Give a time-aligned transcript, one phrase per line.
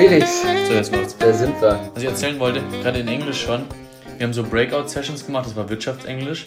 [0.00, 0.42] Felix.
[0.66, 1.18] So, jetzt läuft's.
[1.18, 1.78] Da sind wir.
[1.92, 3.66] Was ich erzählen wollte, gerade in Englisch schon,
[4.16, 6.46] wir haben so Breakout-Sessions gemacht, das war Wirtschaftsenglisch.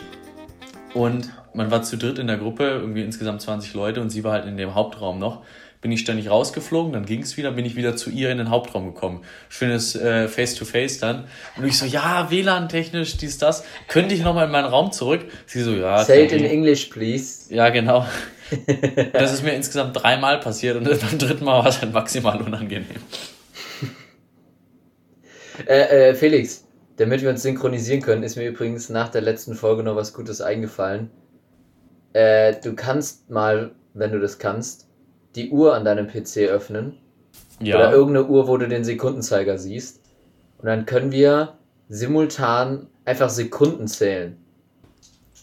[0.95, 4.31] Und man war zu dritt in der Gruppe, irgendwie insgesamt 20 Leute und sie war
[4.31, 5.43] halt in dem Hauptraum noch.
[5.81, 8.50] Bin ich ständig rausgeflogen, dann ging es wieder, bin ich wieder zu ihr in den
[8.50, 9.21] Hauptraum gekommen.
[9.50, 11.25] Schönes äh, Face-to-Face dann.
[11.55, 13.64] Und ich so, ja, WLAN-technisch, dies, das.
[13.87, 15.25] Könnte ich nochmal in meinen Raum zurück?
[15.45, 16.04] Sie so, ja.
[16.04, 17.54] Say it in English, please.
[17.54, 18.07] Ja, genau.
[19.14, 22.87] das ist mir insgesamt dreimal passiert und beim dritten Mal war es halt maximal unangenehm.
[25.68, 26.66] Äh, äh, Felix,
[26.98, 30.42] damit wir uns synchronisieren können, ist mir übrigens nach der letzten Folge noch was Gutes
[30.42, 31.10] eingefallen.
[32.14, 34.88] Äh, du kannst mal, wenn du das kannst,
[35.36, 36.98] die Uhr an deinem PC öffnen.
[37.59, 37.78] Ja.
[37.78, 40.02] Oder irgendeine Uhr, wo du den Sekundenzeiger siehst.
[40.58, 41.58] Und dann können wir
[41.90, 44.38] simultan einfach Sekunden zählen.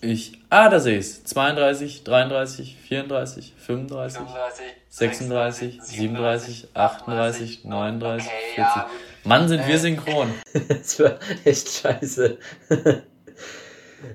[0.01, 0.41] Ich.
[0.49, 1.25] Ah, da sehe ich's.
[1.25, 4.23] 32, 33, 34, 35,
[4.89, 8.83] 36, 37, 38, 39, 40.
[9.25, 10.35] Mann, sind wir synchron.
[10.69, 12.39] das war echt scheiße.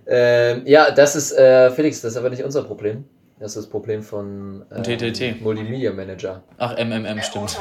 [0.08, 3.06] ähm, ja, das ist, äh, Felix, das ist aber nicht unser Problem.
[3.40, 5.42] Das ist das Problem von ähm, TTT.
[5.42, 6.44] Multimedia Manager.
[6.58, 7.60] Ach, MMM, stimmt.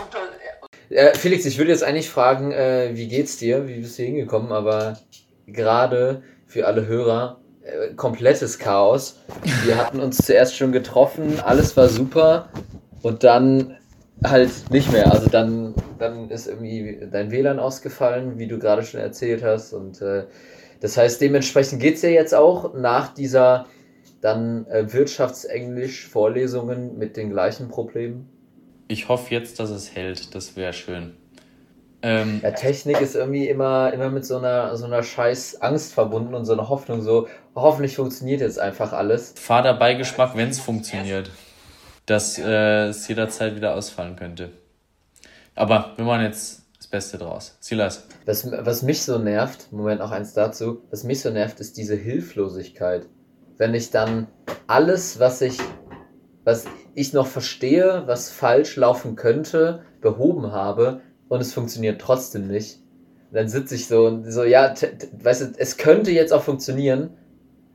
[0.88, 3.66] Äh, Felix, ich würde jetzt eigentlich fragen, äh, wie geht's dir?
[3.66, 4.52] Wie bist du hingekommen?
[4.52, 4.98] Aber
[5.46, 9.20] gerade für alle Hörer, äh, komplettes Chaos.
[9.64, 12.48] Wir hatten uns zuerst schon getroffen, alles war super
[13.02, 13.76] und dann
[14.24, 15.10] halt nicht mehr.
[15.12, 19.72] Also dann, dann ist irgendwie dein WLAN ausgefallen, wie du gerade schon erzählt hast.
[19.72, 20.24] Und äh,
[20.80, 23.66] das heißt, dementsprechend geht's dir jetzt auch nach dieser
[24.20, 28.28] dann äh, Wirtschaftsenglisch-Vorlesungen mit den gleichen Problemen.
[28.88, 30.34] Ich hoffe jetzt, dass es hält.
[30.34, 31.14] Das wäre schön.
[32.02, 36.34] Ähm, Ja, Technik ist irgendwie immer, immer mit so einer, so einer scheiß Angst verbunden
[36.34, 39.32] und so einer Hoffnung, so hoffentlich funktioniert jetzt einfach alles.
[39.36, 41.30] fader Beigeschmack, wenn es funktioniert.
[42.06, 44.50] Dass äh, es jederzeit wieder ausfallen könnte.
[45.54, 47.56] Aber wir machen jetzt das Beste draus.
[47.60, 48.06] Silas.
[48.26, 51.94] Was, was mich so nervt, Moment noch eins dazu, was mich so nervt, ist diese
[51.96, 53.06] Hilflosigkeit.
[53.56, 54.26] Wenn ich dann
[54.66, 55.58] alles, was ich,
[56.44, 62.80] was ich noch verstehe, was falsch laufen könnte, behoben habe und es funktioniert trotzdem nicht.
[63.32, 64.74] Dann sitze ich so und so, ja,
[65.22, 67.16] weißt du, es könnte jetzt auch funktionieren,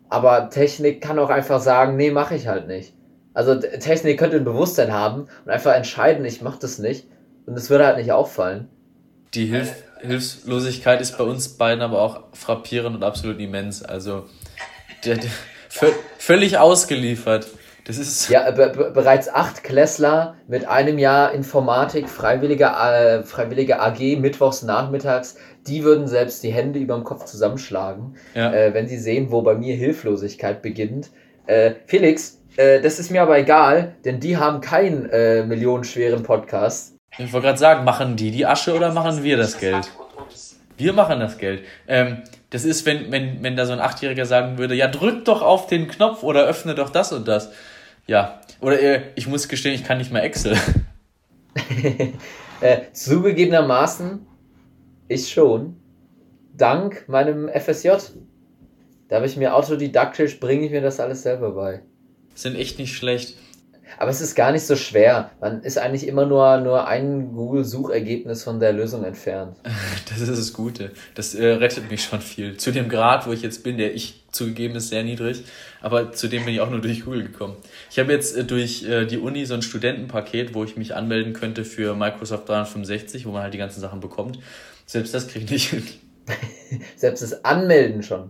[0.08, 2.94] aber Technik kann auch einfach sagen, nee, mache ich halt nicht.
[3.40, 7.08] Also Technik könnte ein Bewusstsein haben und einfach entscheiden, ich mache das nicht.
[7.46, 8.68] Und es würde halt nicht auffallen.
[9.34, 13.82] Die Hilf Hilflosigkeit ist bei uns beiden aber auch frappierend und absolut immens.
[13.84, 14.26] Also
[15.06, 15.30] der, der,
[15.72, 17.48] vö- völlig ausgeliefert.
[17.86, 18.30] Das ist.
[18.30, 24.64] Ja, be be bereits acht Klässler mit einem Jahr Informatik, freiwillige, äh, freiwillige AG, mittwochs
[24.64, 28.54] nachmittags, die würden selbst die Hände über dem Kopf zusammenschlagen, Ja.
[28.54, 31.10] äh, wenn sie sehen, wo bei mir Hilflosigkeit beginnt.
[31.48, 36.96] Äh, Felix, äh, das ist mir aber egal, denn die haben keinen äh, millionenschweren Podcast.
[37.18, 39.90] Ich wollte gerade sagen, machen die die Asche oder machen wir das Geld?
[40.78, 41.64] Wir machen das Geld.
[41.88, 45.42] Ähm, das ist, wenn, wenn, wenn da so ein Achtjähriger sagen würde, ja, drück doch
[45.42, 47.52] auf den Knopf oder öffne doch das und das.
[48.08, 48.42] Ja.
[48.62, 50.58] Oder äh, ich muss gestehen, ich kann nicht mal Excel.
[52.62, 54.28] Äh, zugegebenermaßen,
[55.08, 55.78] ich schon,
[56.58, 57.92] dank meinem FSJ.
[59.08, 61.84] Da habe ich mir autodidaktisch, bringe ich mir das alles selber bei.
[62.40, 63.36] Sind echt nicht schlecht.
[63.98, 65.32] Aber es ist gar nicht so schwer.
[65.42, 69.58] Man ist eigentlich immer nur, nur ein Google-Suchergebnis von der Lösung entfernt.
[70.10, 70.92] Das ist das Gute.
[71.16, 72.56] Das äh, rettet mich schon viel.
[72.56, 75.44] Zu dem Grad, wo ich jetzt bin, der ich zugegeben ist sehr niedrig,
[75.82, 77.58] aber zu dem bin ich auch nur durch Google gekommen.
[77.92, 81.34] Ich habe jetzt äh, durch äh, die Uni so ein Studentenpaket, wo ich mich anmelden
[81.34, 84.40] könnte für Microsoft 365, wo man halt die ganzen Sachen bekommt.
[84.86, 85.84] Selbst das kriege ich nicht hin.
[86.96, 88.30] Selbst das Anmelden schon.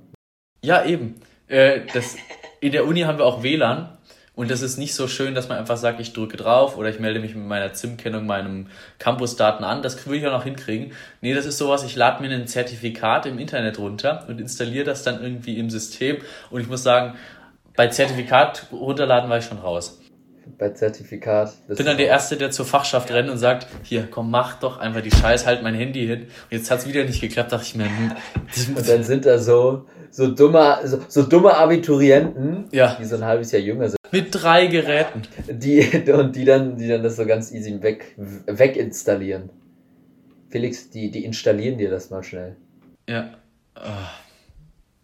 [0.64, 1.22] Ja, eben.
[1.48, 2.16] Äh, das,
[2.60, 3.99] in der Uni haben wir auch WLAN
[4.40, 6.98] und das ist nicht so schön, dass man einfach sagt, ich drücke drauf oder ich
[6.98, 8.68] melde mich mit meiner ZIM-Kennung meinem
[8.98, 9.82] Campusdaten an.
[9.82, 10.94] Das würde ich auch noch hinkriegen.
[11.20, 15.04] Nee, das ist sowas, ich lade mir ein Zertifikat im Internet runter und installiere das
[15.04, 16.20] dann irgendwie im System
[16.52, 17.16] und ich muss sagen,
[17.76, 20.00] bei Zertifikat runterladen war ich schon raus.
[20.58, 21.52] Bei Zertifikat.
[21.68, 24.78] Das Bin dann der Erste, der zur Fachschaft rennt und sagt, hier, komm, mach doch
[24.78, 26.22] einfach die Scheiß, halt mein Handy hin.
[26.22, 28.14] Und jetzt hat's wieder nicht geklappt, dachte ich mir, hm,
[28.78, 32.96] Und dann sind da so, so dumme, so, so dumme Abiturienten, Ja.
[33.00, 35.22] die so ein halbes Jahr jünger sind, mit drei Geräten.
[35.50, 38.16] die, und die dann, die dann das so ganz easy weg,
[38.48, 39.50] weginstallieren.
[40.50, 42.56] Felix, die, die installieren dir das mal schnell.
[43.08, 43.30] Ja.
[43.76, 44.10] Ah.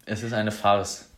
[0.06, 1.10] Es ist eine Farce.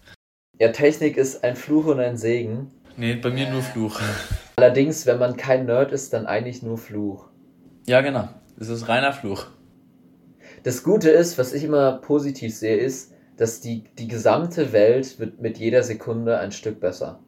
[0.59, 2.71] Ja, Technik ist ein Fluch und ein Segen.
[2.97, 3.99] Nee, bei mir nur Fluch.
[4.55, 7.27] Allerdings, wenn man kein Nerd ist, dann eigentlich nur Fluch.
[7.85, 8.27] Ja, genau.
[8.59, 9.47] Es ist reiner Fluch.
[10.63, 15.39] Das Gute ist, was ich immer positiv sehe, ist, dass die, die gesamte Welt wird
[15.39, 17.19] mit jeder Sekunde ein Stück besser.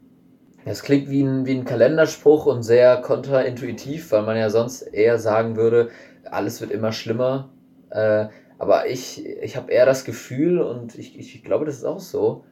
[0.65, 5.17] Das klingt wie ein, wie ein Kalenderspruch und sehr kontraintuitiv, weil man ja sonst eher
[5.17, 5.89] sagen würde,
[6.25, 7.49] alles wird immer schlimmer.
[7.91, 8.27] Äh,
[8.57, 12.43] aber ich, ich habe eher das Gefühl, und ich, ich glaube, das ist auch so,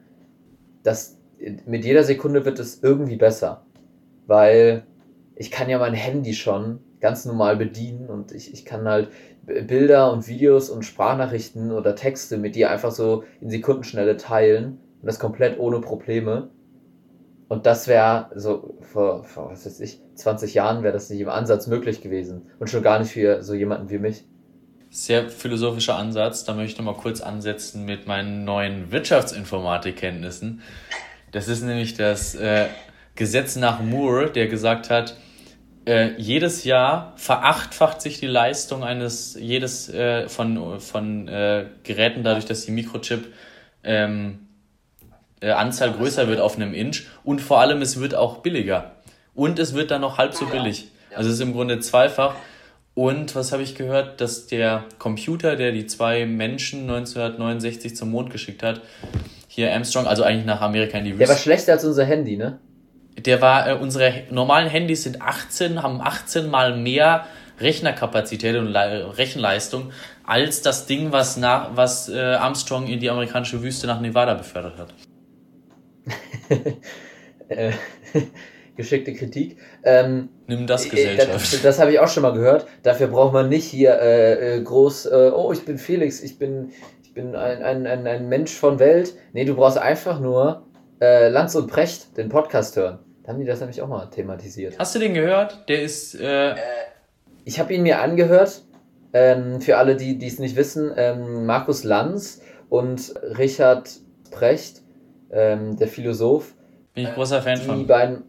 [0.84, 1.18] dass
[1.66, 3.66] mit jeder Sekunde wird es irgendwie besser.
[4.26, 4.86] Weil
[5.36, 9.10] ich kann ja mein Handy schon ganz normal bedienen und ich, ich kann halt
[9.46, 15.08] Bilder und Videos und Sprachnachrichten oder Texte mit dir einfach so in Sekundenschnelle teilen und
[15.08, 16.50] das komplett ohne Probleme.
[17.48, 21.30] Und das wäre so vor, vor, was weiß ich, 20 Jahren wäre das nicht im
[21.30, 22.50] Ansatz möglich gewesen.
[22.60, 24.26] Und schon gar nicht für so jemanden wie mich.
[24.90, 26.44] Sehr philosophischer Ansatz.
[26.44, 30.62] Da möchte ich mal kurz ansetzen mit meinen neuen Wirtschaftsinformatikkenntnissen.
[31.32, 32.66] Das ist nämlich das äh,
[33.16, 35.16] Gesetz nach Moore, der gesagt hat,
[35.88, 42.46] äh, jedes Jahr verachtfacht sich die Leistung eines jedes äh, von, von äh, Geräten dadurch,
[42.46, 43.34] dass die Mikrochip
[43.84, 44.48] ähm,
[45.40, 48.98] äh, Anzahl größer wird auf einem Inch und vor allem es wird auch billiger
[49.34, 50.90] und es wird dann noch halb so billig.
[51.16, 52.36] Also es ist im Grunde zweifach.
[52.94, 58.32] Und was habe ich gehört, dass der Computer, der die zwei Menschen 1969 zum Mond
[58.32, 58.82] geschickt hat,
[59.48, 61.26] hier Armstrong, also eigentlich nach Amerika in die Wüste.
[61.26, 62.60] Der war schlechter als unser Handy, ne?
[63.18, 67.26] Der war, äh, unsere normalen Handys sind 18, haben 18 mal mehr
[67.60, 69.92] Rechnerkapazität und Le Rechenleistung
[70.24, 74.78] als das Ding, was, nach, was äh, Armstrong in die amerikanische Wüste nach Nevada befördert
[74.78, 74.94] hat.
[77.50, 77.72] Äh,
[78.76, 79.58] geschickte Kritik.
[79.84, 81.54] Ähm, Nimm das Gesellschaft.
[81.54, 82.68] Das, das habe ich auch schon mal gehört.
[82.84, 86.72] Dafür braucht man nicht hier äh, äh, groß, äh, oh, ich bin Felix, ich bin,
[87.04, 89.14] ich bin ein, ein, ein, ein Mensch von Welt.
[89.32, 90.68] Nee, du brauchst einfach nur
[91.02, 93.00] äh, Lanz und Precht, den Podcast hören.
[93.28, 94.80] Da haben die das nämlich auch mal thematisiert.
[94.80, 95.68] Hast du den gehört?
[95.68, 96.16] Der ist.
[96.16, 96.56] Äh
[97.44, 98.64] ich habe ihn mir angehört.
[99.12, 104.00] Ähm, für alle, die es nicht wissen, ähm, Markus Lanz und Richard
[104.32, 104.82] Precht
[105.30, 106.56] ähm, der Philosoph.
[106.94, 107.86] Bin ich großer Fan die von.
[107.86, 108.24] Beiden,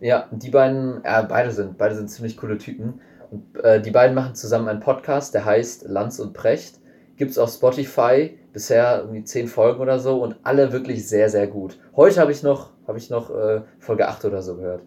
[0.00, 3.00] ja, die beiden, ja, beide sind, beide sind ziemlich coole Typen.
[3.30, 6.78] Und äh, die beiden machen zusammen einen Podcast, der heißt Lanz und Precht.
[7.16, 11.46] Gibt es auf Spotify, bisher irgendwie zehn Folgen oder so und alle wirklich sehr, sehr
[11.46, 11.78] gut.
[11.96, 14.82] Heute habe ich noch, habe ich noch äh, Folge 8 oder so gehört.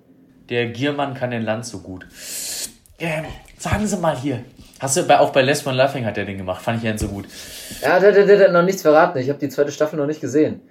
[0.49, 2.07] Der Giermann kann den Lanz so gut.
[2.99, 3.25] Ähm,
[3.57, 4.43] sagen Sie mal hier.
[4.79, 6.97] Hast du bei, auch bei Les Von Laughing hat der den gemacht, fand ich ja
[6.97, 7.25] so gut.
[7.81, 9.17] Ja, der, der, der hat noch nichts verraten.
[9.19, 10.61] Ich habe die zweite Staffel noch nicht gesehen.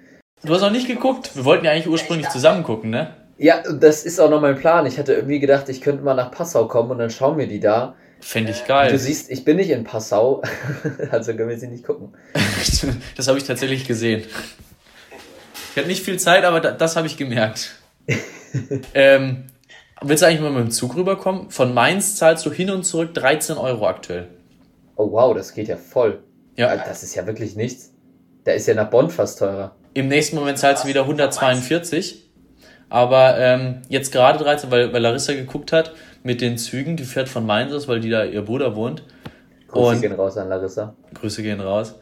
[0.43, 1.35] Du hast noch nicht geguckt?
[1.35, 3.09] Wir wollten ja eigentlich ursprünglich zusammen gucken, ne?
[3.37, 4.85] Ja, das ist auch noch mein Plan.
[4.85, 7.59] Ich hatte irgendwie gedacht, ich könnte mal nach Passau kommen und dann schauen wir die
[7.59, 7.95] da.
[8.21, 8.91] Fände ich geil.
[8.91, 10.41] Du siehst, ich bin nicht in Passau,
[11.11, 12.13] also können wir sie nicht gucken.
[13.15, 14.23] das habe ich tatsächlich gesehen.
[15.71, 17.75] Ich hatte nicht viel Zeit, aber das habe ich gemerkt.
[18.93, 19.45] ähm,
[20.01, 21.49] willst du eigentlich mal mit dem Zug rüberkommen?
[21.49, 24.27] Von Mainz zahlst du hin und zurück 13 Euro aktuell.
[24.95, 26.23] Oh wow, das geht ja voll.
[26.57, 26.75] Ja.
[26.75, 27.93] Das ist ja wirklich nichts.
[28.43, 29.75] Da ist ja nach Bonn fast teurer.
[29.93, 32.29] Im nächsten Moment zahlst du wieder 142.
[32.89, 35.93] Aber ähm, jetzt gerade 13, weil, weil Larissa geguckt hat
[36.23, 39.03] mit den Zügen, die fährt von Mainz aus, weil die da ihr Bruder wohnt.
[39.67, 40.95] Grüße und, gehen raus an Larissa.
[41.13, 41.95] Grüße gehen raus.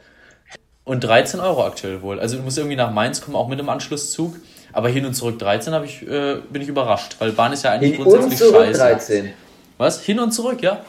[0.84, 2.20] Und 13 Euro aktuell wohl.
[2.20, 4.36] Also du musst irgendwie nach Mainz kommen, auch mit dem Anschlusszug.
[4.72, 7.96] Aber hin und zurück 13 ich, äh, bin ich überrascht, weil Bahn ist ja eigentlich
[7.96, 8.80] hin grundsätzlich und zurück scheiße.
[8.80, 9.34] 13.
[9.78, 10.02] Was?
[10.02, 10.82] Hin und zurück, ja?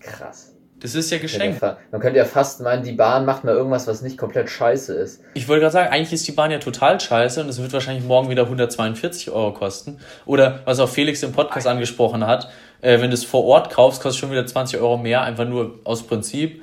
[0.00, 0.53] Krass.
[0.84, 1.62] Das ist ja geschenkt.
[1.62, 5.22] Man könnte ja fast meinen, die Bahn macht mal irgendwas, was nicht komplett scheiße ist.
[5.32, 8.04] Ich wollte gerade sagen, eigentlich ist die Bahn ja total scheiße und es wird wahrscheinlich
[8.04, 9.96] morgen wieder 142 Euro kosten.
[10.26, 12.50] Oder was auch Felix im Podcast angesprochen hat,
[12.82, 15.80] äh, wenn du es vor Ort kaufst, kostet schon wieder 20 Euro mehr, einfach nur
[15.84, 16.62] aus Prinzip.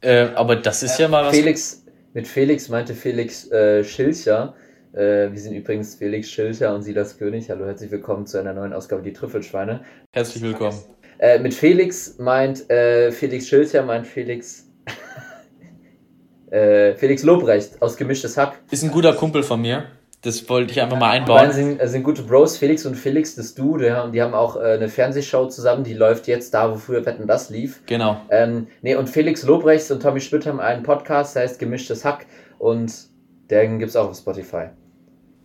[0.00, 1.36] Äh, aber das ist ja, ja mal was.
[1.36, 4.54] Felix, mit Felix meinte Felix äh, Schilcher.
[4.94, 7.50] Äh, wir sind übrigens Felix Schilcher und Silas König.
[7.50, 9.84] Hallo, herzlich willkommen zu einer neuen Ausgabe Die Trüffelschweine.
[10.14, 10.78] Herzlich willkommen.
[11.20, 14.66] Äh, mit Felix meint äh, Felix Schilcher, meint Felix.
[16.50, 18.58] äh, Felix Lobrecht aus Gemischtes Hack.
[18.70, 19.84] Ist ein guter Kumpel von mir.
[20.22, 21.36] Das wollte ich einfach mal einbauen.
[21.36, 24.22] Die beiden sind, äh, sind gute Bros, Felix und Felix, das Du, die haben, die
[24.22, 27.82] haben auch äh, eine Fernsehshow zusammen, die läuft jetzt da, wo früher Wetten das lief.
[27.84, 28.22] Genau.
[28.30, 32.24] Ähm, nee, und Felix Lobrechts und Tommy Schmidt haben einen Podcast, der heißt Gemischtes Hack
[32.58, 32.92] und
[33.50, 34.68] den gibt es auch auf Spotify.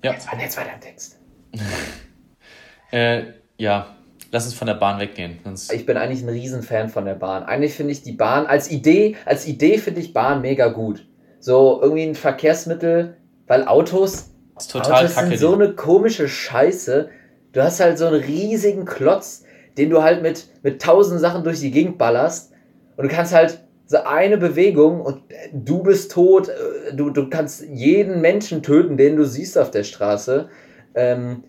[0.04, 0.14] Ja.
[0.14, 1.20] Jetzt, jetzt weiter im Text.
[2.92, 3.24] äh,
[3.58, 3.95] ja,
[4.32, 5.40] lass uns von der Bahn weggehen.
[5.44, 7.44] Sonst ich bin eigentlich ein Riesenfan von der Bahn.
[7.44, 11.08] Eigentlich finde ich die Bahn als Idee, als Idee finde ich Bahn mega gut.
[11.40, 13.18] So irgendwie ein Verkehrsmittel,
[13.48, 17.10] weil Autos, ist total Autos sind so eine komische Scheiße.
[17.54, 19.44] Du hast halt so einen riesigen Klotz,
[19.78, 22.52] den du halt mit, mit tausend Sachen durch die Gegend ballerst.
[22.98, 25.22] Und du kannst halt so eine Bewegung und
[25.54, 26.50] du bist tot.
[26.50, 30.50] Äh, du, du kannst jeden Menschen töten, den du siehst auf der Straße.
[30.96, 31.44] Ähm,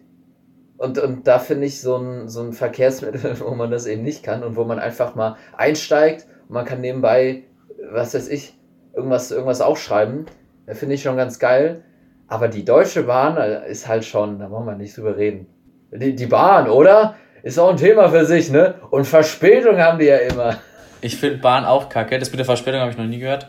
[0.79, 4.23] und, und da finde ich so ein, so ein Verkehrsmittel, wo man das eben nicht
[4.23, 7.45] kann und wo man einfach mal einsteigt und man kann nebenbei,
[7.91, 8.55] was weiß ich,
[8.95, 10.27] irgendwas, irgendwas aufschreiben.
[10.69, 11.85] Finde ich schon ganz geil.
[12.29, 15.47] Aber die Deutsche Bahn äh, ist halt schon, da wollen wir nicht drüber reden.
[15.93, 17.15] Die, die Bahn, oder?
[17.43, 18.75] Ist auch ein Thema für sich, ne?
[18.91, 20.57] Und Verspätung haben die ja immer.
[21.01, 22.19] Ich finde Bahn auch kacke.
[22.19, 23.47] Das mit der Verspätung habe ich noch nie gehört.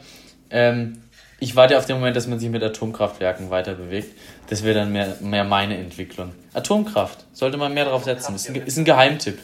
[0.51, 0.93] Ähm,
[1.39, 4.17] ich warte auf den Moment, dass man sich mit Atomkraftwerken weiter bewegt.
[4.49, 6.33] Das wäre dann mehr, mehr meine Entwicklung.
[6.53, 7.25] Atomkraft.
[7.31, 8.35] Sollte man mehr drauf setzen.
[8.35, 9.37] Ist ein, ist ein Geheimtipp.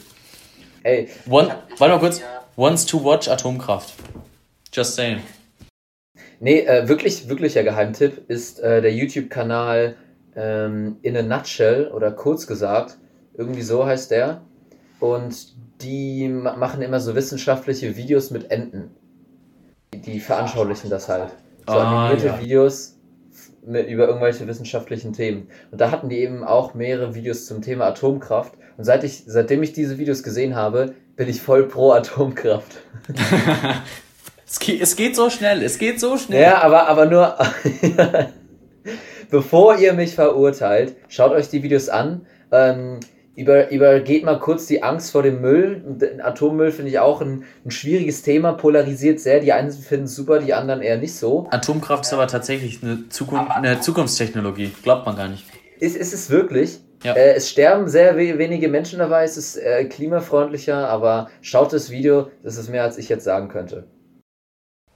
[0.82, 1.08] Ey.
[1.28, 2.20] One, warte mal kurz.
[2.56, 3.94] Wants to watch Atomkraft.
[4.72, 5.20] Just saying.
[6.40, 9.96] Nee, äh, wirklich, wirklicher Geheimtipp ist äh, der YouTube-Kanal
[10.34, 12.98] ähm, In a Nutshell oder kurz gesagt,
[13.34, 14.42] irgendwie so heißt der.
[14.98, 18.90] Und die ma machen immer so wissenschaftliche Videos mit Enten.
[19.94, 21.30] Die veranschaulichen das halt.
[21.66, 22.40] So Ah, animierte ja.
[22.40, 22.98] Videos
[23.66, 25.48] mit, über irgendwelche wissenschaftlichen Themen.
[25.70, 28.54] Und da hatten die eben auch mehrere Videos zum Thema Atomkraft.
[28.76, 32.76] Und seit ich, seitdem ich diese Videos gesehen habe, bin ich voll pro Atomkraft.
[34.46, 35.62] Es geht, es geht so schnell.
[35.62, 36.42] Es geht so schnell.
[36.42, 37.36] Ja, aber, aber nur,
[39.30, 42.26] bevor ihr mich verurteilt, schaut euch die Videos an.
[42.52, 43.00] Ähm,
[43.36, 45.82] über, übergeht mal kurz die Angst vor dem Müll.
[46.22, 49.40] Atommüll finde ich auch ein, ein schwieriges Thema, polarisiert sehr.
[49.40, 51.48] Die einen finden es super, die anderen eher nicht so.
[51.50, 54.72] Atomkraft ist aber tatsächlich eine, Zukunft, eine Zukunftstechnologie.
[54.82, 55.44] Glaubt man gar nicht.
[55.80, 56.80] Ist, ist es wirklich?
[57.02, 57.12] Ja.
[57.14, 61.90] Äh, es sterben sehr we wenige Menschen dabei, es ist äh, klimafreundlicher, aber schaut das
[61.90, 63.86] Video, das ist mehr als ich jetzt sagen könnte.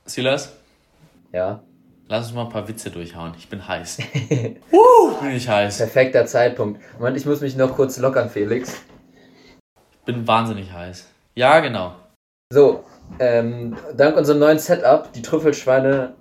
[0.06, 0.52] Silas,
[1.32, 1.62] Ja.
[2.08, 3.32] Lass uns mal ein paar Witze durchhauen.
[3.38, 3.98] Ich bin heiß.
[4.72, 5.78] uh, bin ich heiß.
[5.78, 6.80] Perfekter Zeitpunkt.
[6.98, 8.82] Moment, ich muss mich noch kurz lockern, Felix.
[9.92, 11.06] Ich bin wahnsinnig heiß.
[11.34, 11.94] Ja, genau.
[12.52, 12.84] So,
[13.18, 16.14] ähm, dank unserem neuen Setup, die Trüffelschweine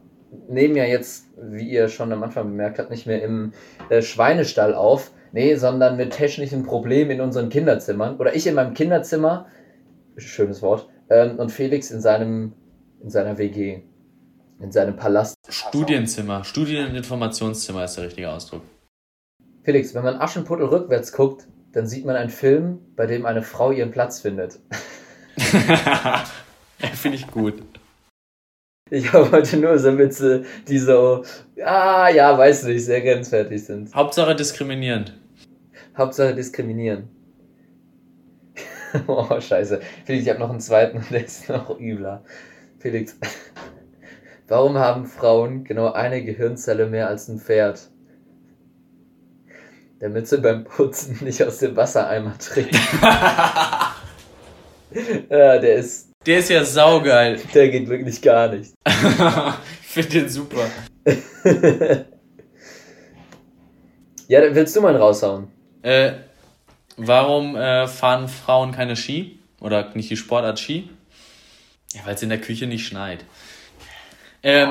[0.50, 3.54] nehmen ja jetzt, wie ihr schon am Anfang bemerkt habt, nicht mehr im
[3.90, 5.12] äh, Schweinestall auf.
[5.32, 8.18] Nee, sondern mit technischen Problemen in unseren Kinderzimmern.
[8.18, 9.48] Oder ich in meinem Kinderzimmer,
[10.16, 12.54] schönes Wort, ähm, und Felix in seinem,
[13.02, 13.84] in seiner WG,
[14.60, 15.36] in seinem Palast.
[15.50, 16.44] Studienzimmer.
[16.44, 18.62] Studien- und Informationszimmer ist der richtige Ausdruck.
[19.64, 23.72] Felix, wenn man Aschenputtel rückwärts guckt, dann sieht man einen Film, bei dem eine Frau
[23.72, 24.60] ihren Platz findet.
[26.94, 27.62] Finde ich gut.
[28.90, 31.24] Ich habe heute nur so Witze, die so,
[31.64, 33.94] ah, ja, weiß nicht, sehr grenzwertig sind.
[33.94, 35.14] Hauptsache diskriminierend.
[35.98, 37.10] Hauptsache diskriminieren.
[39.08, 39.82] oh, scheiße.
[40.06, 42.24] Felix, ich habe noch einen zweiten und der ist noch übler.
[42.80, 43.18] Felix,
[44.48, 47.90] warum haben Frauen genau eine Gehirnzelle mehr als ein Pferd?
[50.00, 52.80] Damit sie beim Putzen nicht aus dem Wassereimer trinken.
[55.30, 57.40] ja, der ist, Der ist ja saugeil.
[57.54, 58.74] der geht wirklich gar nicht.
[58.86, 60.66] ich finde den super.
[64.28, 65.48] Ja, dann willst du mal raushauen?
[65.82, 66.12] Äh,
[66.98, 69.40] warum äh, fahren Frauen keine Ski?
[69.62, 70.90] Oder nicht die Sportart Ski?
[71.94, 73.24] Ja, weil es in der Küche nicht schneit.
[74.48, 74.70] Ähm,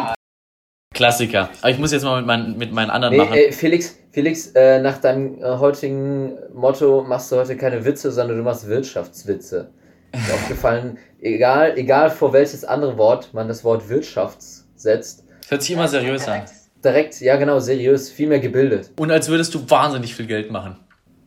[0.94, 1.50] Klassiker.
[1.60, 3.34] Aber ich muss jetzt mal mit, mein, mit meinen anderen Nee, machen.
[3.36, 8.38] äh, Felix, Felix, äh, nach deinem äh, heutigen Motto machst du heute keine Witze, sondern
[8.38, 9.68] du machst Wirtschaftswitze.
[10.12, 15.62] Ist aufgefallen, egal, egal vor welches andere Wort man das Wort Wirtschafts setzt, Das hört
[15.62, 16.42] sich immer seriös an.
[16.82, 18.92] direkt, ja genau, seriös, viel mehr gebildet.
[18.98, 20.76] Und als würdest du wahnsinnig viel Geld machen.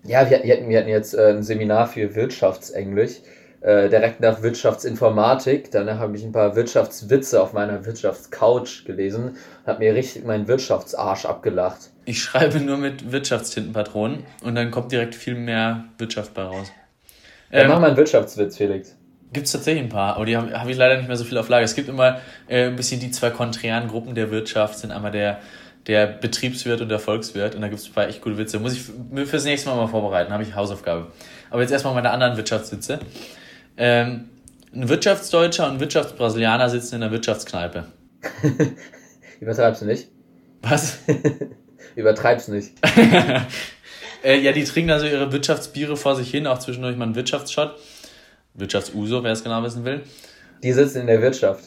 [0.05, 3.17] Ja, wir, wir, hatten, wir hatten jetzt äh, ein Seminar für Wirtschaftsenglisch,
[3.61, 5.71] äh, direkt nach Wirtschaftsinformatik.
[5.71, 9.35] Danach habe ich ein paar Wirtschaftswitze auf meiner Wirtschaftscouch gelesen,
[9.65, 11.89] habe mir richtig meinen Wirtschaftsarsch abgelacht.
[12.05, 16.71] Ich schreibe nur mit Wirtschaftstintenpatronen und dann kommt direkt viel mehr Wirtschaft bei raus.
[17.51, 18.95] Ja, mach Ähm, mal einen Wirtschaftswitz, Felix.
[19.31, 21.37] Gibt es tatsächlich ein paar, aber die habe hab ich leider nicht mehr so viel
[21.37, 21.63] auf Lager.
[21.63, 25.39] Es gibt immer äh, ein bisschen die zwei konträren Gruppen der Wirtschaft, sind einmal der,
[25.85, 28.59] der Betriebswirt und der Volkswirt und da gibt es ein paar echt gute Witze.
[28.59, 31.07] Muss ich mir fürs nächste Mal mal vorbereiten, habe ich Hausaufgabe.
[31.51, 32.99] Aber jetzt erstmal meine anderen Wirtschaftswitze.
[33.79, 34.29] Ähm,
[34.73, 37.85] ein Wirtschaftsdeutscher und ein Wirtschaftsbrasilianer sitzen in der Wirtschaftskneipe.
[39.39, 40.09] Übertreib's nicht.
[40.61, 40.99] Was?
[41.95, 42.73] Übertreib's nicht.
[44.23, 47.75] äh, ja, die trinken also ihre Wirtschaftsbiere vor sich hin, auch zwischendurch mal einen Wirtschaftsshot.
[48.53, 50.01] Wirtschaftsuso, wer es genau wissen will.
[50.61, 51.63] Die sitzen in der Wirtschaft.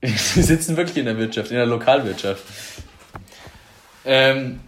[0.00, 2.44] Die sitzen wirklich in der Wirtschaft, in der Lokalwirtschaft.
[4.04, 4.60] Ähm,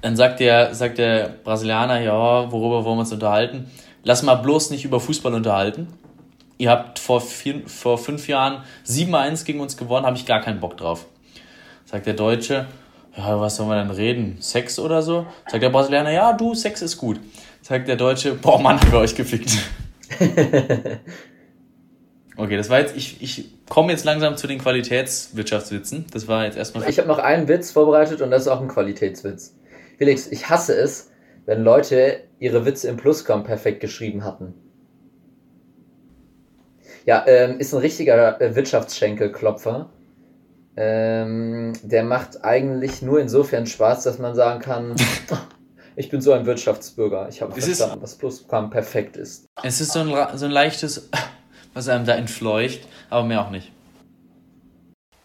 [0.00, 3.70] dann sagt der, sagt der Brasilianer, ja, worüber wollen wir uns unterhalten?
[4.02, 5.88] Lass mal bloß nicht über Fußball unterhalten.
[6.58, 10.60] Ihr habt vor, vier, vor fünf Jahren 7-1 gegen uns gewonnen, habe ich gar keinen
[10.60, 11.06] Bock drauf.
[11.84, 12.66] Sagt der Deutsche,
[13.16, 14.36] ja, was sollen wir denn reden?
[14.40, 15.26] Sex oder so?
[15.48, 17.20] Sagt der Brasilianer, ja, du, Sex ist gut.
[17.62, 19.52] Sagt der Deutsche, boah, Mann, haben wir euch gefickt.
[22.38, 26.06] Okay, das war jetzt, ich, ich komme jetzt langsam zu den Qualitätswirtschaftswitzen.
[26.12, 26.88] Das war jetzt erstmal.
[26.88, 29.56] Ich habe noch einen Witz vorbereitet und das ist auch ein Qualitätswitz.
[29.98, 31.10] Felix, ich hasse es,
[31.46, 34.54] wenn Leute ihre Witze im Plusquam perfekt geschrieben hatten.
[37.08, 39.88] Ja, ähm, ist ein richtiger äh, Wirtschaftsschenkelklopfer.
[40.76, 44.94] Ähm, der macht eigentlich nur insofern Spaß, dass man sagen kann,
[45.96, 47.30] ich bin so ein Wirtschaftsbürger.
[47.30, 49.46] Ich habe verstanden, was Plusquam perfekt ist.
[49.62, 51.08] Es ist so ein, so ein leichtes,
[51.72, 53.72] was einem da entfleucht, aber mehr auch nicht.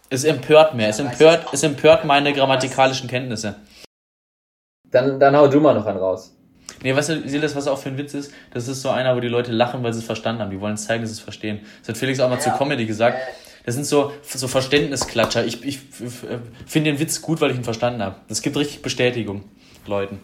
[0.09, 0.87] Es empört mehr.
[0.87, 3.57] Es empört, es empört meine grammatikalischen Kenntnisse.
[4.89, 6.33] Dann, dann hau du mal noch einen raus.
[6.82, 8.34] Nee, weißt du, Silas, was auch für ein Witz ist?
[8.51, 10.51] Das ist so einer, wo die Leute lachen, weil sie es verstanden haben.
[10.51, 11.60] Die wollen zeigen, dass sie es verstehen.
[11.82, 12.42] Das hat Felix auch mal ja.
[12.42, 13.18] zu Comedy gesagt.
[13.65, 15.46] Das sind so, so Verständnisklatscher.
[15.46, 15.80] Ich, ich
[16.65, 18.15] finde den Witz gut, weil ich ihn verstanden habe.
[18.27, 19.44] Das gibt richtig Bestätigung
[19.88, 20.20] Leuten.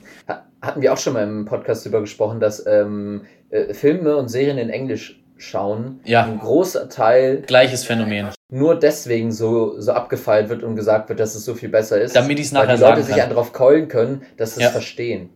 [0.61, 4.57] Hatten wir auch schon mal im Podcast darüber gesprochen, dass ähm, äh, Filme und Serien
[4.57, 6.25] in Englisch schauen, ja.
[6.25, 7.43] ein großer Teil.
[7.47, 8.29] Gleiches Phänomen.
[8.49, 12.15] Nur deswegen so, so abgefeilt wird und gesagt wird, dass es so viel besser ist.
[12.15, 14.71] Damit ich es nachher Weil die Leute sich darauf keulen können, dass sie es ja.
[14.71, 15.29] verstehen.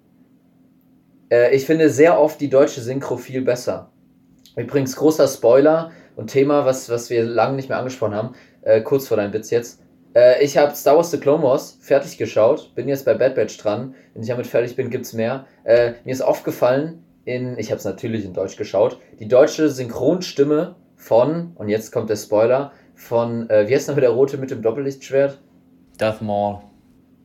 [1.33, 3.89] Äh, ich finde sehr oft die deutsche Synchro viel besser.
[4.55, 9.07] Übrigens, großer Spoiler und Thema, was, was wir lange nicht mehr angesprochen haben, äh, kurz
[9.07, 9.81] vor deinem Witz jetzt.
[10.13, 13.57] Äh, ich habe Star Wars The Clone Wars fertig geschaut, bin jetzt bei Bad Batch
[13.57, 13.95] dran.
[14.13, 15.47] Wenn ich damit fertig bin, gibt's mehr.
[15.63, 20.75] Äh, mir ist aufgefallen, in, ich habe es natürlich in Deutsch geschaut, die deutsche Synchronstimme
[20.97, 24.61] von, und jetzt kommt der Spoiler, von, äh, wie heißt noch der Rote mit dem
[24.61, 25.39] Doppellichtschwert?
[25.97, 26.59] Darth Maul.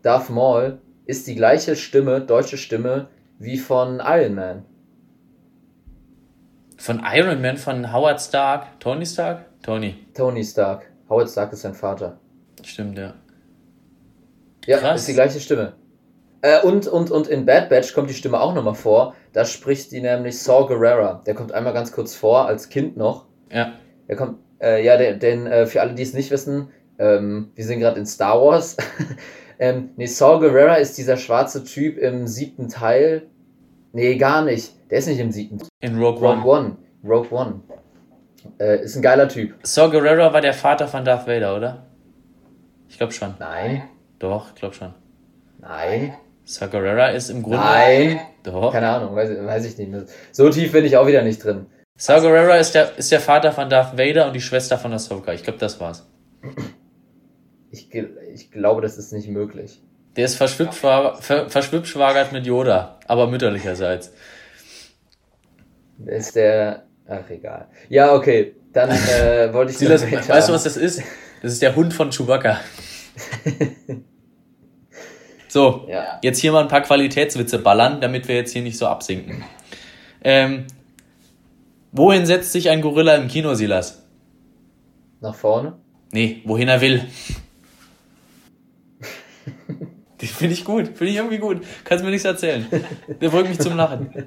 [0.01, 3.09] Darth Maul ist die gleiche Stimme, deutsche Stimme,
[3.39, 4.65] wie von Iron Man.
[6.77, 9.47] Von Iron Man, von Howard Stark, Tony Stark?
[9.63, 9.97] Tony.
[10.15, 10.91] Tony Stark.
[11.09, 12.19] Howard Stark ist sein Vater.
[12.63, 13.15] Stimmt, ja.
[14.67, 15.01] Ja, Krass.
[15.01, 15.75] ist die gleiche Stimme.
[16.43, 19.15] Äh, und, und, und in Bad Batch kommt die Stimme auch nochmal vor.
[19.33, 21.23] Da spricht die nämlich Saw Gerrera.
[21.27, 23.27] Der kommt einmal ganz kurz vor, als Kind noch.
[23.51, 23.73] Ja.
[24.09, 27.81] Der kommt, äh, ja, denn äh, für alle, die es nicht wissen, ähm, wir sind
[27.81, 28.77] gerade in Star Wars.
[29.59, 33.29] ähm, nee, Saw Gerrera ist dieser schwarze Typ im siebten Teil.
[33.93, 34.73] Nee, gar nicht.
[34.91, 35.59] Der ist nicht im siebten.
[35.81, 36.45] In Rogue, Rogue One.
[36.45, 36.77] One.
[37.05, 37.61] Rogue One.
[38.59, 39.55] Äh, ist ein geiler Typ.
[39.63, 41.87] Saw Gerrera war der Vater von Darth Vader, oder?
[42.89, 43.35] Ich glaube schon.
[43.39, 43.83] Nein.
[44.19, 44.95] Doch, ich glaube schon.
[45.61, 46.15] Nein.
[46.45, 47.59] Sagarera ist im Grunde.
[47.59, 48.21] Nein.
[48.43, 48.73] Doch.
[48.73, 50.09] Keine Ahnung, weiß, weiß ich nicht.
[50.33, 51.67] So tief bin ich auch wieder nicht drin.
[51.97, 55.33] Sagarera ist der, ist der Vater von Darth Vader und die Schwester von Ahsoka.
[55.33, 56.09] Ich glaube, das war's.
[57.71, 59.81] Ich, ich glaube, das ist nicht möglich.
[60.17, 64.13] Der ist verschwibschwagert mit Yoda, aber mütterlicherseits.
[66.07, 66.85] Ist der.
[67.07, 67.69] Ach, egal.
[67.89, 68.57] Ja, okay.
[68.73, 69.79] Dann äh, wollte ich.
[69.79, 71.03] Silas, weißt du, was das ist?
[71.43, 72.61] Das ist der Hund von Chewbacca.
[75.49, 76.19] so, ja.
[76.23, 79.45] jetzt hier mal ein paar Qualitätswitze ballern, damit wir jetzt hier nicht so absinken.
[80.23, 80.67] Ähm,
[81.93, 84.03] wohin setzt sich ein Gorilla im Kino, Silas?
[85.21, 85.79] Nach vorne?
[86.13, 87.05] Nee, wohin er will.
[90.21, 91.65] Den finde ich gut, finde ich irgendwie gut.
[91.85, 92.67] Kannst mir nichts erzählen.
[93.21, 94.13] Der bringt mich zum Lachen.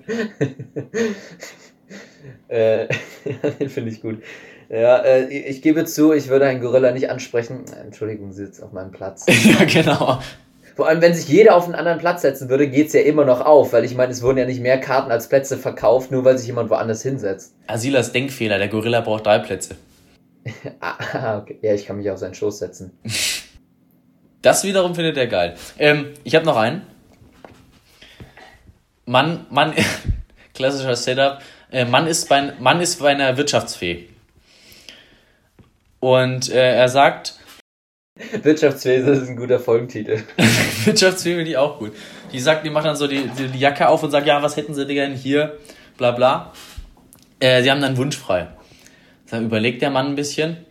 [2.47, 2.88] äh,
[3.60, 4.21] den finde ich gut.
[4.69, 7.65] Ja, äh, ich gebe zu, ich würde einen Gorilla nicht ansprechen.
[7.84, 9.25] Entschuldigung, Sie sitzt auf meinem Platz.
[9.43, 10.19] ja, genau.
[10.77, 13.25] Vor allem, wenn sich jeder auf einen anderen Platz setzen würde, geht es ja immer
[13.25, 16.23] noch auf, weil ich meine, es wurden ja nicht mehr Karten als Plätze verkauft, nur
[16.23, 17.53] weil sich jemand woanders hinsetzt.
[17.67, 19.75] Asilas Denkfehler, der Gorilla braucht drei Plätze.
[20.79, 21.60] ah, okay.
[21.62, 22.97] Ja, ich kann mich auf seinen Schoß setzen.
[24.41, 25.56] Das wiederum findet er geil.
[25.77, 26.82] Ähm, ich habe noch einen.
[29.06, 29.73] Mann, Mann,
[30.54, 31.39] klassischer Setup.
[31.71, 34.08] Äh, Mann, ist bei, Mann ist bei einer Wirtschaftsfee.
[35.99, 37.36] Und äh, er sagt.
[38.43, 40.23] Wirtschaftswesen ist ein guter Folgentitel.
[40.86, 41.93] Wirtschaftswesen finde ich auch gut.
[42.32, 44.58] Die sagt, die macht dann so die, die, die, Jacke auf und sagt, ja, was
[44.58, 45.58] hätten sie denn hier?
[45.97, 46.54] Bla bla.
[47.39, 48.47] Äh, sie haben dann Wunsch frei.
[49.30, 50.65] Dann überlegt der Mann ein bisschen.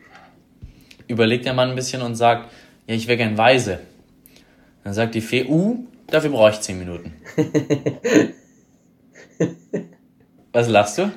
[1.07, 2.51] Überlegt der Mann ein bisschen und sagt,
[2.91, 3.79] ja, ich wäre gern weise.
[4.83, 7.13] Dann sagt die Fee, uh, dafür brauche ich 10 Minuten.
[10.53, 11.13] was lachst du?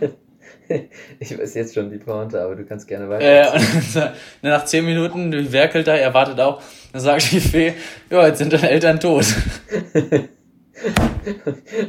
[1.20, 3.56] Ich weiß jetzt schon die Pointe, aber du kannst gerne weiter.
[3.56, 4.12] Äh,
[4.44, 6.62] nach zehn Minuten werkelt er, er wartet auch.
[6.92, 7.74] Dann sagt die Fee,
[8.10, 9.26] ja, jetzt sind deine Eltern tot.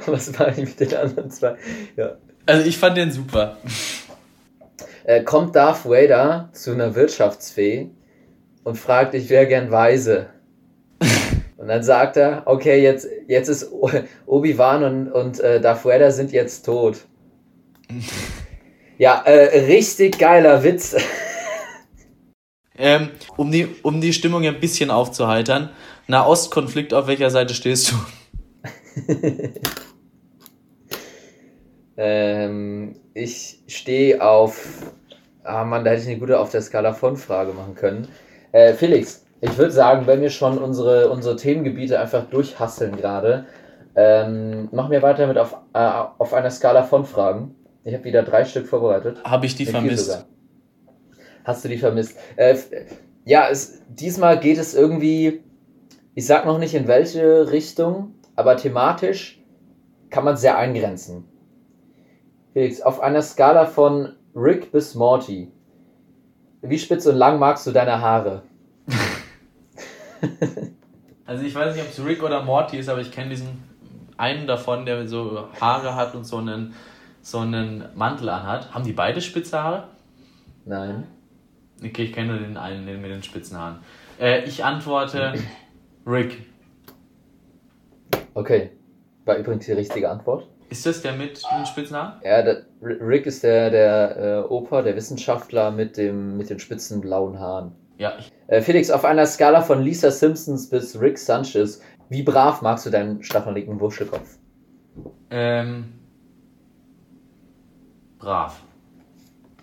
[0.07, 1.57] Was war ich mit den anderen zwei?
[1.97, 2.17] Ja.
[2.47, 3.59] Also ich fand den super.
[5.05, 7.91] Äh, kommt Darth Vader zu einer Wirtschaftsfee
[8.65, 10.31] und fragt, ich wäre gern weise.
[11.57, 13.71] Und dann sagt er, okay, jetzt, jetzt ist
[14.27, 17.07] Obi-Wan und, und äh, Darth Vader sind jetzt tot.
[18.99, 20.95] Ja, äh, richtig geiler Witz.
[22.77, 25.71] ähm, um, die, um die Stimmung ein bisschen aufzuheitern.
[26.07, 27.97] Nahostkonflikt, auf welcher Seite stehst du?
[31.97, 34.67] ähm, ich stehe auf.
[35.43, 38.09] Ah Mann, da hätte ich eine gute auf der Skala von Frage machen können.
[38.55, 43.47] Äh, Felix, ich würde sagen, wenn wir schon unsere, unsere Themengebiete einfach durchhasseln gerade,
[43.97, 45.79] ähm, machen wir weiter mit auf, äh,
[46.19, 47.57] auf einer Skala von Fragen.
[47.83, 49.19] Ich habe wieder drei Stück vorbereitet.
[49.25, 50.25] Habe ich die vermisst?
[51.43, 52.17] Hast du die vermisst?
[52.37, 52.57] Äh,
[53.25, 55.43] ja, es, diesmal geht es irgendwie,
[56.15, 59.43] ich sag noch nicht in welche Richtung, aber thematisch
[60.11, 61.25] kann man es sehr eingrenzen.
[62.53, 65.51] Felix, auf einer Skala von Rick bis Morty,
[66.65, 68.43] wie spitz und lang magst du deine Haare?
[71.27, 73.63] also ich weiß nicht, ob es Rick oder Morty ist, aber ich kenne diesen
[74.17, 76.75] einen davon, der so Haare hat und so einen,
[77.23, 78.73] so einen Mantel anhat.
[78.73, 79.89] Haben die beide spitze Haare?
[80.65, 81.07] Nein.
[81.85, 83.79] Okay, ich kenne nur den einen den mit den spitzen Haaren.
[84.19, 85.35] Äh, ich antworte
[86.07, 86.47] Rick.
[88.35, 88.71] Okay.
[89.25, 90.47] War übrigens die richtige Antwort.
[90.75, 92.21] Ist das der mit den spitzen Haaren?
[92.25, 97.01] Ja, der, Rick ist der, der äh, Opa, der Wissenschaftler mit, dem, mit den spitzen
[97.01, 97.71] blauen Haaren.
[97.97, 98.15] Ja.
[98.49, 102.91] Äh, Felix, auf einer Skala von Lisa Simpsons bis Rick Sanchez, wie brav magst du
[102.91, 104.37] deinen stacheligen Wuschelkopf?
[105.31, 105.93] Ähm.
[108.19, 108.61] Brav.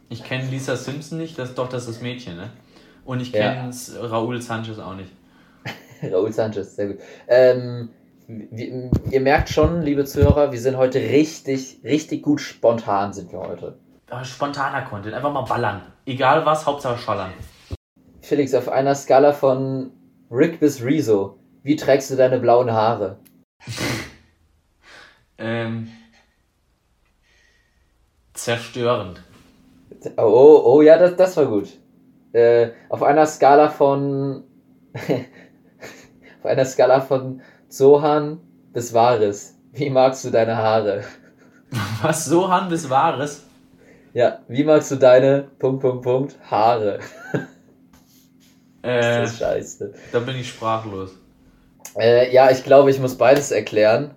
[0.07, 2.51] Ich kenne Lisa Simpson nicht, das doch das ist das Mädchen, ne?
[3.03, 4.01] Und ich kenne ja.
[4.01, 5.11] Raúl Sanchez auch nicht.
[6.03, 6.99] Raúl Sanchez, sehr gut.
[7.27, 7.89] Ähm,
[8.31, 13.77] ihr merkt schon, liebe Zuhörer, wir sind heute richtig, richtig gut spontan sind wir heute.
[14.23, 15.81] Spontaner Content, einfach mal ballern.
[16.05, 17.31] Egal was, Hauptsache schallern.
[18.21, 19.91] Felix, auf einer Skala von
[20.29, 23.19] Rick bis Rezo, wie trägst du deine blauen Haare?
[25.37, 25.89] ähm,
[28.33, 29.23] zerstörend.
[30.17, 31.69] Oh, oh, oh, ja, das, das war gut.
[32.33, 34.43] Äh, auf einer Skala von.
[36.39, 37.41] auf einer Skala von
[37.71, 38.39] Sohan
[38.73, 39.55] bis Wahres.
[39.71, 41.05] Wie magst du deine Haare?
[42.01, 42.25] Was?
[42.25, 43.43] Sohan bis Wahres?
[44.13, 45.47] Ja, wie magst du deine.
[45.57, 46.35] Punkt, Punkt, Punkt.
[46.43, 46.99] Haare?
[48.83, 49.93] Äh, ist das scheiße.
[50.11, 51.11] Da bin ich sprachlos.
[51.97, 54.15] Äh, ja, ich glaube, ich muss beides erklären.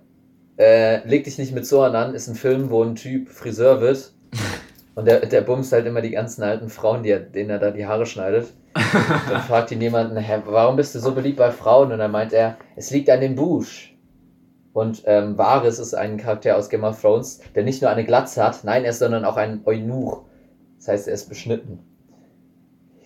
[0.57, 4.11] Äh, Leg dich nicht mit Sohan an ist ein Film, wo ein Typ Friseur wird
[4.95, 7.71] Und der, der bumst halt immer die ganzen alten Frauen, die er, denen er da
[7.71, 8.47] die Haare schneidet.
[9.29, 10.13] dann fragt ihn jemand,
[10.45, 11.93] warum bist du so beliebt bei Frauen?
[11.93, 13.95] Und dann meint er, es liegt an dem Busch.
[14.73, 18.43] Und ähm, Varys ist ein Charakter aus Game of Thrones, der nicht nur eine Glatze
[18.43, 20.23] hat, nein, er ist, sondern auch ein Eunuch.
[20.77, 21.79] Das heißt, er ist beschnitten.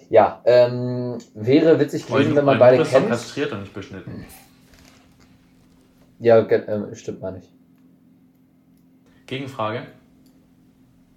[0.09, 3.09] Ja, ähm, wäre witzig gewesen, wenn man Eunuch beide ist kennt.
[3.09, 4.25] kastriert und nicht beschnitten.
[6.17, 7.53] Ja, äh, stimmt mal nicht.
[9.27, 9.83] Gegenfrage.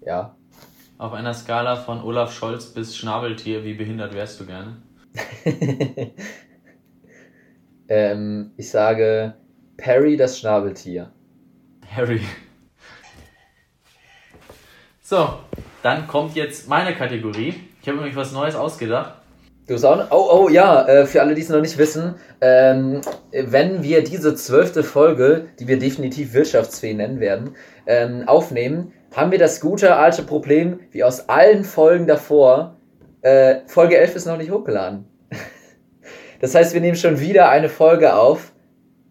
[0.05, 0.35] Ja.
[0.97, 4.77] Auf einer Skala von Olaf Scholz bis Schnabeltier, wie behindert wärst du gerne?
[7.87, 9.33] ähm, ich sage
[9.75, 11.11] Perry das Schnabeltier.
[11.95, 12.21] Harry.
[15.01, 15.39] So,
[15.81, 17.55] dann kommt jetzt meine Kategorie.
[17.81, 19.15] Ich habe nämlich was Neues ausgedacht.
[19.67, 20.11] Du hast auch noch?
[20.11, 23.01] Oh, oh, ja, äh, für alle, die es noch nicht wissen, ähm,
[23.31, 29.39] wenn wir diese zwölfte Folge, die wir definitiv Wirtschaftsfee nennen werden, ähm, aufnehmen, haben wir
[29.39, 32.77] das gute alte Problem, wie aus allen Folgen davor,
[33.21, 35.05] äh, Folge 11 ist noch nicht hochgeladen.
[36.41, 38.51] Das heißt, wir nehmen schon wieder eine Folge auf,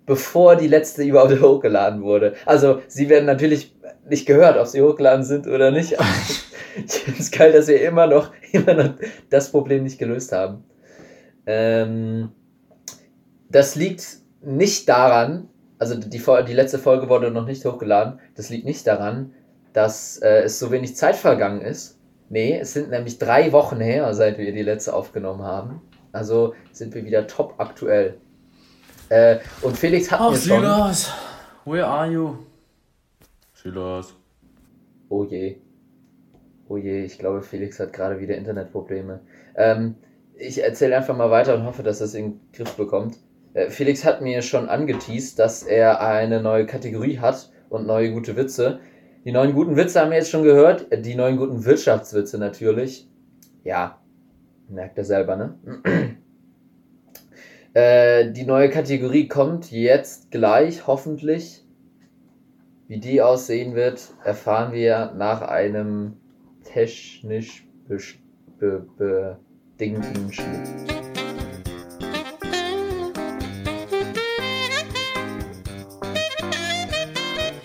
[0.05, 2.35] bevor die letzte überhaupt hochgeladen wurde.
[2.45, 3.75] Also, sie werden natürlich
[4.07, 5.93] nicht gehört, ob sie hochgeladen sind oder nicht.
[6.77, 8.91] ich finde es geil, dass wir immer noch, immer noch
[9.31, 10.65] das Problem nicht gelöst haben.
[11.47, 12.29] Ähm,
[13.49, 14.05] das liegt
[14.43, 19.33] nicht daran, also die, die letzte Folge wurde noch nicht hochgeladen, das liegt nicht daran,
[19.73, 21.99] dass äh, es so wenig Zeit vergangen ist.
[22.29, 25.83] Nee, es sind nämlich drei Wochen her, seit wir die letzte aufgenommen haben.
[26.13, 28.19] Also sind wir wieder top aktuell.
[29.09, 30.61] Äh, und Felix hat Ach, mir schon...
[30.61, 31.13] Silas,
[31.65, 32.37] where are you?
[33.53, 34.15] Silas.
[35.09, 35.57] Oh je.
[36.69, 39.21] Oh je, ich glaube, Felix hat gerade wieder Internetprobleme.
[39.57, 39.97] Ähm,
[40.35, 43.19] ich erzähle einfach mal weiter und hoffe, dass er es in den Griff bekommt.
[43.55, 48.37] Äh, Felix hat mir schon angeteased, dass er eine neue Kategorie hat und neue gute
[48.37, 48.81] Witze.
[49.25, 50.89] Die neuen guten Witze haben wir jetzt schon gehört.
[51.05, 53.09] Die neuen guten Wirtschaftswitze natürlich.
[53.63, 54.01] Ja,
[54.69, 55.55] merkt er selber, ne?
[57.75, 61.65] äh, die neue Kategorie kommt jetzt gleich, hoffentlich.
[62.89, 66.15] Wie die aussehen wird, erfahren wir nach einem
[66.65, 67.65] technisch
[68.59, 70.69] bedingten Schnitt.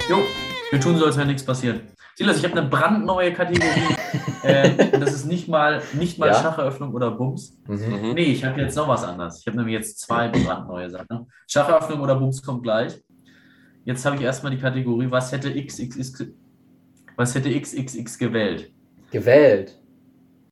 [0.08, 0.47] Jo.
[0.72, 1.82] Wir tun so, als wäre nichts passiert.
[2.16, 3.96] Silas, ich habe eine brandneue Kategorie.
[4.44, 6.34] äh, das ist nicht mal, nicht mal ja?
[6.34, 7.58] Schacheröffnung oder Bums.
[7.68, 8.14] Mhm.
[8.14, 9.40] Nee, ich habe jetzt noch was anderes.
[9.40, 11.32] Ich habe nämlich jetzt zwei brandneue Sachen.
[11.48, 13.00] Schacheröffnung oder Bums kommt gleich.
[13.86, 16.26] Jetzt habe ich erstmal die Kategorie, was hätte XXX,
[17.16, 18.72] was hätte XXX gewählt?
[19.12, 19.80] Gewählt?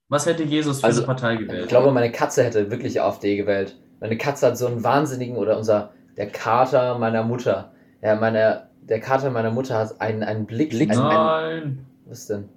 [0.08, 1.64] Was hätte Jesus für also, eine Partei gewählt?
[1.64, 3.78] Ich glaube, meine Katze hätte wirklich AfD gewählt.
[4.00, 9.00] Meine Katze hat so einen wahnsinnigen, oder unser, der Kater meiner Mutter, ja, meine der
[9.00, 10.70] Kater meiner Mutter hat einen, einen Blick.
[10.70, 11.62] Blick einen, nein!
[11.62, 12.50] Einen, was denn?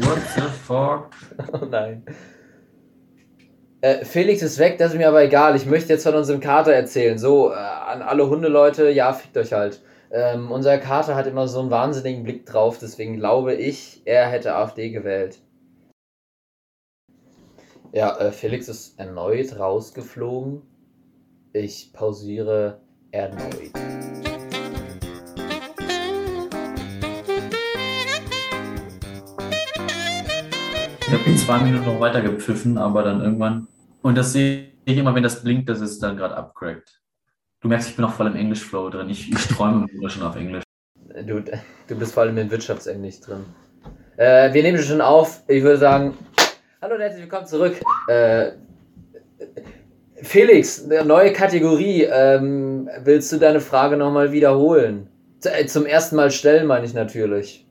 [0.00, 1.10] What the fuck?
[1.52, 2.04] oh nein.
[3.80, 5.54] Äh, Felix ist weg, das ist mir aber egal.
[5.54, 7.18] Ich möchte jetzt von unserem Kater erzählen.
[7.18, 9.80] So, äh, an alle Hundeleute, ja, fickt euch halt.
[10.10, 14.54] Ähm, unser Kater hat immer so einen wahnsinnigen Blick drauf, deswegen glaube ich, er hätte
[14.54, 15.38] AfD gewählt.
[17.92, 20.62] Ja, äh, Felix ist erneut rausgeflogen.
[21.52, 23.72] Ich pausiere erneut.
[31.10, 33.66] Ich habe zwei Minuten noch weiter gepfiffen, aber dann irgendwann.
[34.02, 37.00] Und das sehe ich immer, wenn das blinkt, dass es dann gerade abcrackt.
[37.62, 39.08] Du merkst, ich bin auch voll im Englisch-Flow drin.
[39.08, 40.62] Ich, ich träume immer schon auf Englisch.
[41.26, 41.42] Du,
[41.88, 43.46] du bist vor allem in Wirtschaftsenglisch drin.
[44.18, 45.42] Äh, wir nehmen schon auf.
[45.48, 46.14] Ich würde sagen,
[46.82, 47.80] hallo und herzlich willkommen zurück.
[48.08, 48.50] Äh,
[50.16, 52.02] Felix, eine neue Kategorie.
[52.02, 55.08] Ähm, willst du deine Frage nochmal wiederholen?
[55.38, 57.64] Z zum ersten Mal stellen, meine ich natürlich.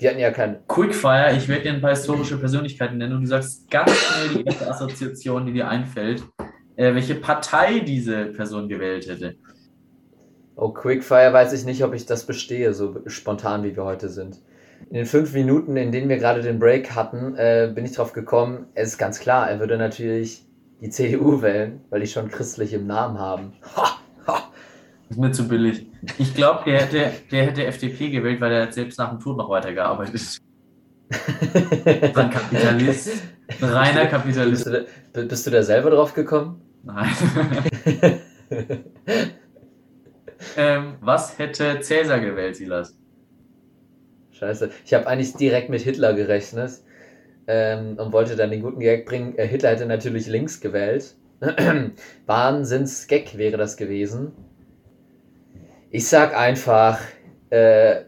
[0.00, 0.66] Wir hatten ja keinen.
[0.66, 4.44] Quickfire, ich werde dir ein paar historische Persönlichkeiten nennen und du sagst ganz schnell die
[4.46, 6.24] erste Assoziation, die dir einfällt,
[6.76, 9.36] äh, welche Partei diese Person gewählt hätte.
[10.56, 14.40] Oh, Quickfire weiß ich nicht, ob ich das bestehe, so spontan wie wir heute sind.
[14.88, 18.14] In den fünf Minuten, in denen wir gerade den Break hatten, äh, bin ich drauf
[18.14, 20.46] gekommen, es ist ganz klar, er würde natürlich
[20.80, 23.52] die CDU wählen, weil die schon christlich im Namen haben.
[23.76, 23.99] Ha,
[25.10, 25.86] ist mir zu billig.
[26.18, 29.50] Ich glaube, der hätte, der hätte FDP gewählt, weil er selbst nach dem Tod noch
[29.50, 30.40] weitergearbeitet ist.
[32.14, 33.10] ein Kapitalist.
[33.60, 34.64] Ein reiner Kapitalist.
[34.64, 36.62] Bist du, da, bist du da selber drauf gekommen?
[36.84, 37.10] Nein.
[40.56, 42.96] ähm, was hätte Cäsar gewählt, Silas?
[44.30, 44.70] Scheiße.
[44.84, 46.70] Ich habe eigentlich direkt mit Hitler gerechnet
[47.48, 49.36] ähm, und wollte dann den guten Gag bringen.
[49.36, 51.16] Äh, Hitler hätte natürlich links gewählt.
[52.26, 54.32] Wahnsinns-Gag wäre das gewesen.
[55.92, 57.00] Ich sag einfach,
[57.50, 58.02] äh,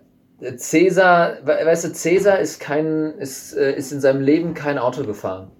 [0.56, 5.50] Cäsar, weißt du, Cäsar ist kein, ist, äh, ist in seinem Leben kein Auto gefahren.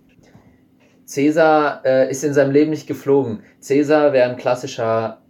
[1.05, 3.43] Cäsar äh, ist in seinem Leben nicht geflogen.
[3.61, 5.23] Cäsar wäre ein klassischer,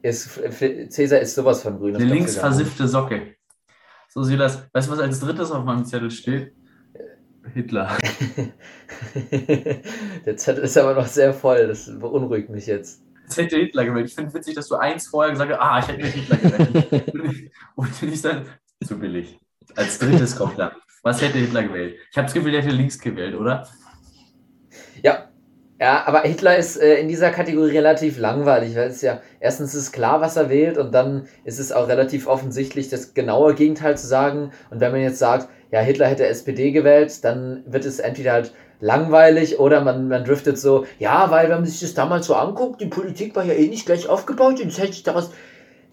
[0.00, 0.40] ist,
[0.88, 1.96] Cäsar ist sowas von grün.
[1.96, 3.34] Eine links versiffte Socke.
[4.08, 4.62] So sieht das.
[4.72, 6.54] Weißt du, was als drittes auf meinem Zettel steht?
[7.52, 7.96] Hitler.
[10.26, 13.02] Der Zettel ist aber noch sehr voll, das beunruhigt mich jetzt.
[13.30, 14.08] Es hätte Hitler gewählt.
[14.08, 16.36] Ich finde es witzig, dass du eins vorher gesagt hast, ah, ich hätte mir Hitler
[16.36, 17.52] gewählt.
[17.76, 18.46] und ich dann,
[18.84, 19.38] zu billig.
[19.76, 20.72] Als drittes kommt da.
[21.02, 21.96] Was hätte Hitler gewählt?
[22.10, 23.68] Ich habe das Gefühl, der hätte links gewählt, oder?
[25.02, 25.26] Ja.
[25.80, 29.92] Ja, aber Hitler ist äh, in dieser Kategorie relativ langweilig, weil es ja erstens ist
[29.92, 34.06] klar, was er wählt und dann ist es auch relativ offensichtlich, das genaue Gegenteil zu
[34.06, 34.50] sagen.
[34.70, 38.52] Und wenn man jetzt sagt, ja, Hitler hätte SPD gewählt, dann wird es entweder halt
[38.80, 42.80] langweilig oder man, man driftet so, ja, weil wenn man sich das damals so anguckt,
[42.80, 45.30] die Politik war ja eh nicht gleich aufgebaut und jetzt hätte ich daraus.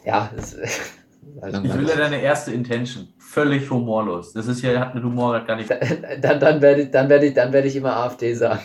[0.06, 3.10] Ja, das, ich will ja deine erste Intention.
[3.18, 4.34] Völlig humorlos.
[4.34, 5.70] Das ist ja, hat mit Humor gar nicht.
[5.70, 8.64] Dann, dann, werde ich, dann, werde ich, dann werde ich immer AfD sagen.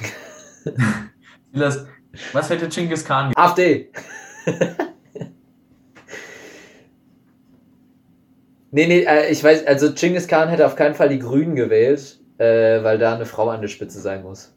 [1.53, 1.85] Silas,
[2.33, 3.33] was hätte Genghis Khan?
[3.35, 3.91] AfD!
[8.71, 12.22] nee, nee, äh, ich weiß, also Genghis Khan hätte auf keinen Fall die Grünen gewählt
[12.42, 14.52] äh, weil da eine Frau an der Spitze sein muss.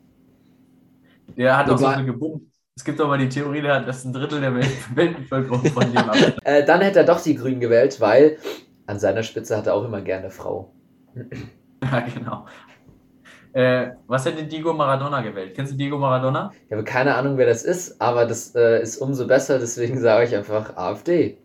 [1.38, 2.44] Der hat auch so viel gebummt.
[2.76, 4.54] Es gibt aber die Theorie, dass ein Drittel der
[4.96, 6.18] Weltbevölkerung von dem ab.
[6.44, 8.38] äh, Dann hätte er doch die Grünen gewählt, weil
[8.88, 10.74] an seiner Spitze hat er auch immer gerne Frau.
[11.84, 12.46] ja, genau.
[13.54, 15.54] Äh, was hätte Diego Maradona gewählt?
[15.56, 16.52] Kennst du Diego Maradona?
[16.66, 20.26] Ich habe keine Ahnung, wer das ist, aber das äh, ist umso besser, deswegen sage
[20.26, 21.38] ich einfach AfD.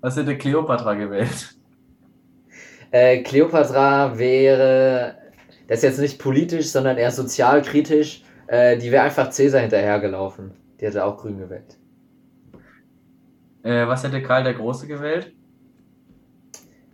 [0.00, 1.56] was hätte Cleopatra gewählt?
[2.92, 5.16] Äh, Cleopatra wäre,
[5.66, 10.52] das ist jetzt nicht politisch, sondern eher sozialkritisch, äh, die wäre einfach Cäsar hinterhergelaufen.
[10.78, 11.78] Die hätte auch grün gewählt.
[13.62, 15.32] Äh, was hätte Karl der Große gewählt?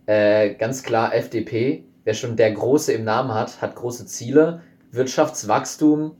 [0.05, 1.83] Äh, ganz klar FDP.
[2.05, 4.61] Wer schon der Große im Namen hat, hat große Ziele.
[4.91, 6.15] Wirtschaftswachstum.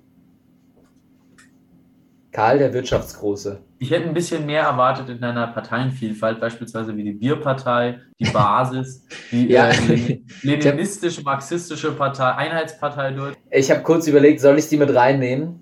[2.39, 3.59] Karl der Wirtschaftsgroße.
[3.79, 9.05] Ich hätte ein bisschen mehr erwartet in einer Parteienvielfalt, beispielsweise wie die Bierpartei, die Basis,
[9.31, 9.69] die ja.
[9.71, 13.35] äh, leninistische, marxistische Partei, Einheitspartei durch.
[13.51, 15.59] Ich habe kurz überlegt, soll ich die mit reinnehmen?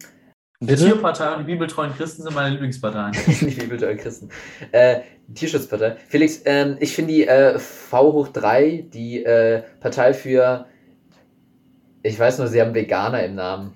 [0.59, 3.13] Die Tierpartei und die bibeltreuen Christen sind meine Lieblingsparteien.
[3.27, 4.29] die bibeltreuen Christen.
[4.71, 4.99] Äh,
[5.33, 5.95] Tierschutzpartei.
[6.07, 10.67] Felix, ähm, ich finde die äh, V hoch 3, die äh, Partei für,
[12.03, 13.73] ich weiß nur, sie haben Veganer im Namen.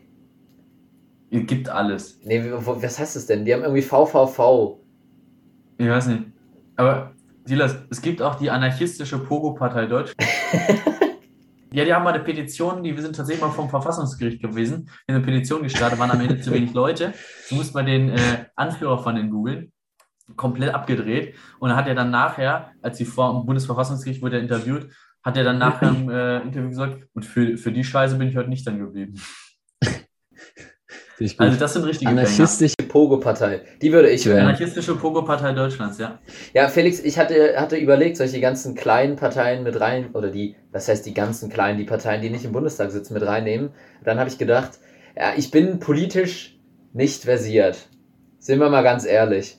[1.31, 2.19] Gibt alles.
[2.25, 3.45] Nee, was heißt das denn?
[3.45, 4.79] Die haben irgendwie VVV.
[5.77, 6.23] Ich weiß nicht.
[6.75, 7.13] Aber,
[7.45, 10.17] Silas, es gibt auch die anarchistische Pogo-Partei Deutschland.
[11.71, 14.89] ja, die haben mal eine Petition, die wir sind tatsächlich mal vom Verfassungsgericht gewesen.
[15.05, 17.13] Wir haben eine Petition gestartet, waren am Ende zu wenig Leute.
[17.49, 19.71] Du musst mal den äh, Anführer von den googeln.
[20.35, 21.35] Komplett abgedreht.
[21.59, 24.89] Und dann hat er dann nachher, als sie vor dem Bundesverfassungsgericht wurde er interviewt,
[25.23, 28.35] hat er dann nachher im äh, Interview gesagt, und für, für die Scheiße bin ich
[28.35, 29.13] heute nicht dann geblieben.
[31.37, 33.61] Also das sind richtige Anarchistische Pogo-Partei.
[33.81, 34.39] Die würde ich wählen.
[34.39, 36.19] Anarchistische Pogo-Partei Deutschlands, ja.
[36.53, 40.87] Ja, Felix, ich hatte, hatte überlegt, solche ganzen kleinen Parteien mit rein, oder die, was
[40.87, 43.69] heißt die ganzen kleinen, die Parteien, die nicht im Bundestag sitzen, mit reinnehmen.
[44.03, 44.79] Dann habe ich gedacht,
[45.15, 46.57] ja, ich bin politisch
[46.93, 47.77] nicht versiert.
[48.39, 49.57] Sind wir mal ganz ehrlich.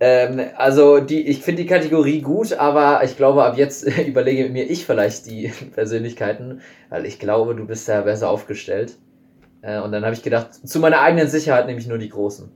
[0.00, 4.68] Ähm, also die, ich finde die Kategorie gut, aber ich glaube, ab jetzt überlege mir
[4.70, 8.98] ich vielleicht die Persönlichkeiten, weil ich glaube, du bist da besser aufgestellt.
[9.64, 12.50] Äh, und dann habe ich gedacht, zu meiner eigenen Sicherheit nehme ich nur die Großen.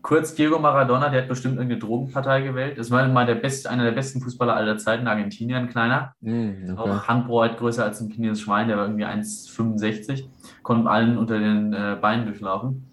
[0.00, 2.78] Kurz, Diego Maradona, der hat bestimmt irgendeine Drogenpartei gewählt.
[2.78, 6.14] Das war mal der beste, einer der besten Fußballer aller Zeiten, Argentinien, ein kleiner.
[6.20, 6.90] Mm, okay.
[6.90, 10.24] Auch Handbreit größer als ein chinesisches Schwein, der war irgendwie 1,65.
[10.62, 12.84] Konnte allen unter den äh, Beinen durchlaufen.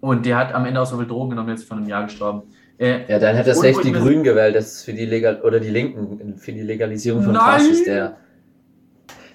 [0.00, 2.42] Und der hat am Ende auch so viel Drogen genommen, jetzt von einem Jahr gestorben.
[2.78, 5.60] Äh, ja, dann hat er safe die Grünen gewählt, das ist für die Legal oder
[5.60, 8.16] die Linken für die Legalisierung von Gras ist der.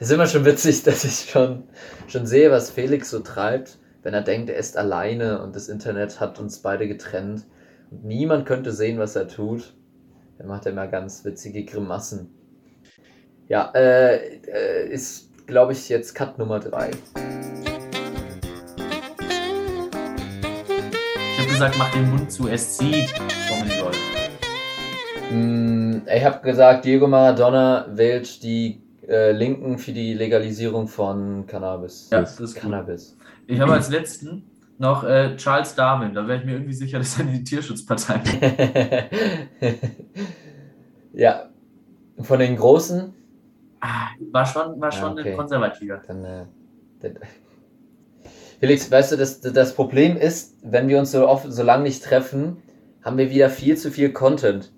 [0.01, 1.61] Es ist immer schon witzig, dass ich schon,
[2.07, 6.19] schon sehe, was Felix so treibt, wenn er denkt, er ist alleine und das Internet
[6.19, 7.45] hat uns beide getrennt
[7.91, 9.75] und niemand könnte sehen, was er tut.
[10.39, 12.31] Dann macht er immer ganz witzige Grimassen.
[13.47, 16.89] Ja, äh, äh ist, glaube ich, jetzt Cut Nummer 3.
[21.47, 23.13] gesagt, mach den Mund zu, es zieht.
[25.31, 32.09] Mm, ich habe gesagt, Diego Maradona wählt die äh, Linken für die Legalisierung von Cannabis.
[32.11, 33.17] Ja, das ist Cannabis.
[33.17, 33.27] Gut.
[33.47, 34.43] Ich habe als letzten
[34.77, 36.13] noch äh, Charles Darwin.
[36.13, 39.09] Da wäre ich mir irgendwie sicher, dass er die Tierschutzpartei
[41.13, 41.49] Ja.
[42.19, 43.13] Von den Großen?
[43.79, 45.31] Ah, war schon, war schon ja, okay.
[45.31, 46.01] ein Konservativer.
[46.05, 46.45] Dann, äh,
[48.59, 52.03] Felix, weißt du, das, das Problem ist, wenn wir uns so oft, so lange nicht
[52.03, 52.57] treffen,
[53.03, 54.71] haben wir wieder viel zu viel Content.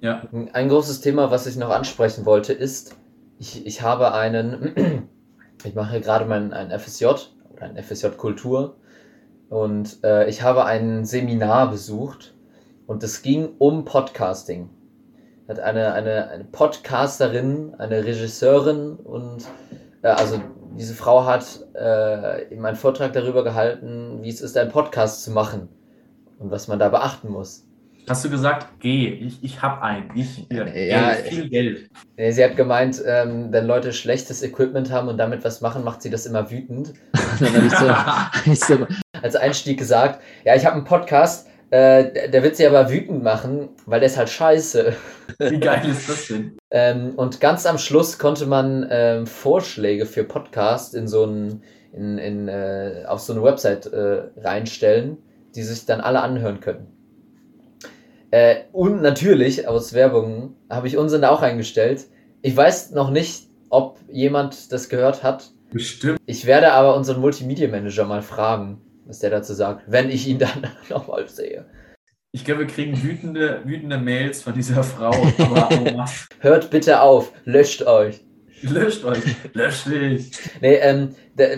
[0.00, 0.22] Ja.
[0.52, 2.96] Ein großes Thema, was ich noch ansprechen wollte, ist,
[3.38, 5.08] ich, ich habe einen,
[5.64, 7.06] ich mache gerade mein ein FSJ
[7.52, 8.76] oder ein FSJ Kultur
[9.48, 12.34] und äh, ich habe ein Seminar besucht
[12.86, 14.70] und es ging um Podcasting.
[15.48, 19.44] Hat eine, eine, eine Podcasterin, eine Regisseurin und
[20.02, 20.40] äh, also
[20.76, 25.30] diese Frau hat äh, eben einen Vortrag darüber gehalten, wie es ist, einen Podcast zu
[25.30, 25.68] machen
[26.38, 27.66] und was man da beachten muss.
[28.08, 31.90] Hast du gesagt, geh, ich, ich hab einen, ich hier, ja, Geld, viel Geld.
[32.18, 36.10] Sie hat gemeint, ähm, wenn Leute schlechtes Equipment haben und damit was machen, macht sie
[36.10, 36.92] das immer wütend.
[37.40, 38.86] dann habe ich so,
[39.22, 43.70] als Einstieg gesagt, ja, ich habe einen Podcast, äh, der wird sie aber wütend machen,
[43.86, 44.94] weil der ist halt scheiße.
[45.38, 46.58] Wie geil ist das denn?
[46.72, 51.62] ähm, und ganz am Schluss konnte man ähm, Vorschläge für Podcasts in so ein,
[51.92, 55.16] in, in, äh, auf so eine Website äh, reinstellen,
[55.54, 56.93] die sich dann alle anhören können.
[58.34, 62.06] Äh, und natürlich, aus Werbung, habe ich unseren auch eingestellt.
[62.42, 65.52] Ich weiß noch nicht, ob jemand das gehört hat.
[65.70, 66.18] Bestimmt.
[66.26, 70.38] Ich werde aber unseren Multimedia Manager mal fragen, was der dazu sagt, wenn ich ihn
[70.40, 71.66] dann nochmal sehe.
[72.32, 75.12] Ich glaube, wir kriegen wütende, wütende Mails von dieser Frau.
[75.38, 76.04] Aber oh
[76.40, 78.24] Hört bitte auf, löscht euch.
[78.62, 80.32] Löscht euch, löscht dich.
[80.60, 81.10] Nee, ähm,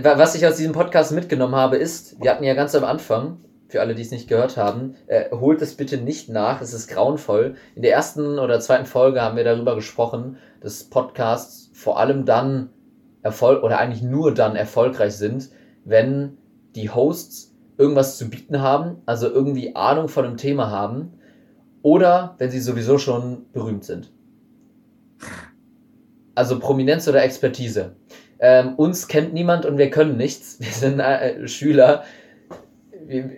[0.02, 3.38] was ich aus diesem Podcast mitgenommen habe, ist, wir hatten ja ganz am Anfang,
[3.76, 6.88] für alle, die es nicht gehört haben, äh, holt es bitte nicht nach, es ist
[6.88, 7.56] grauenvoll.
[7.74, 12.70] In der ersten oder zweiten Folge haben wir darüber gesprochen, dass Podcasts vor allem dann
[13.20, 15.50] Erfolg oder eigentlich nur dann erfolgreich sind,
[15.84, 16.38] wenn
[16.74, 21.12] die Hosts irgendwas zu bieten haben, also irgendwie Ahnung von einem Thema haben,
[21.82, 24.10] oder wenn sie sowieso schon berühmt sind.
[26.34, 27.94] Also Prominenz oder Expertise.
[28.38, 30.60] Ähm, uns kennt niemand und wir können nichts.
[30.60, 32.04] Wir sind äh, Schüler.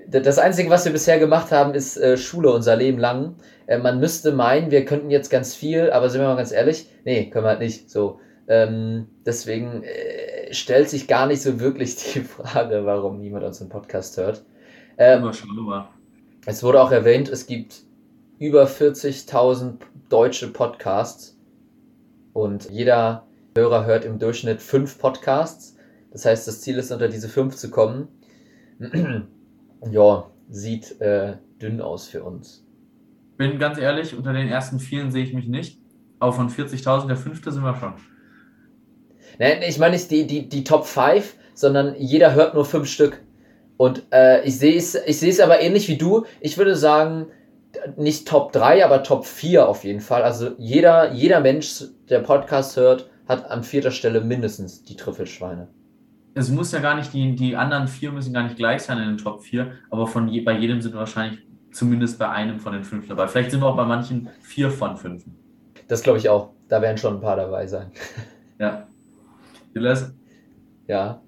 [0.09, 3.37] Das Einzige, was wir bisher gemacht haben, ist äh, Schule unser Leben lang.
[3.67, 6.89] Äh, man müsste meinen, wir könnten jetzt ganz viel, aber sind wir mal ganz ehrlich,
[7.05, 7.91] nee, können wir halt nicht.
[7.91, 13.69] So, ähm, deswegen äh, stellt sich gar nicht so wirklich die Frage, warum niemand unseren
[13.69, 14.45] Podcast hört.
[14.97, 15.31] Ähm,
[16.47, 17.83] es wurde auch erwähnt, es gibt
[18.39, 19.75] über 40.000
[20.09, 21.39] deutsche Podcasts
[22.33, 23.27] und jeder
[23.57, 25.77] Hörer hört im Durchschnitt fünf Podcasts.
[26.11, 28.09] Das heißt, das Ziel ist, unter diese fünf zu kommen.
[29.91, 32.65] ja, sieht äh, dünn aus für uns.
[33.37, 35.81] Bin ganz ehrlich, unter den ersten vielen sehe ich mich nicht.
[36.19, 37.95] Aber von 40.000 der fünfte sind wir schon.
[39.39, 43.23] Nein, ich meine nicht die, die, die Top 5, sondern jeder hört nur fünf Stück.
[43.77, 46.25] Und äh, ich sehe es ich sehe es aber ähnlich wie du.
[46.41, 47.29] Ich würde sagen,
[47.97, 50.23] nicht Top 3, aber Top 4 auf jeden Fall.
[50.23, 55.69] Also jeder, jeder Mensch, der Podcast hört, hat an vierter Stelle mindestens die Trüffelschweine.
[56.35, 59.09] Es muss ja gar nicht, die, die anderen vier müssen gar nicht gleich sein in
[59.09, 61.41] den Top 4, aber von je, bei jedem sind wir wahrscheinlich
[61.73, 63.29] zumindest bei einem von den fünf dabei.
[63.29, 65.25] Vielleicht sind wir auch bei manchen vier von fünf.
[65.89, 66.51] Das glaube ich auch.
[66.69, 67.91] Da werden schon ein paar dabei sein.
[68.59, 68.87] Ja.
[69.73, 70.13] Silas?
[70.87, 71.23] Ja.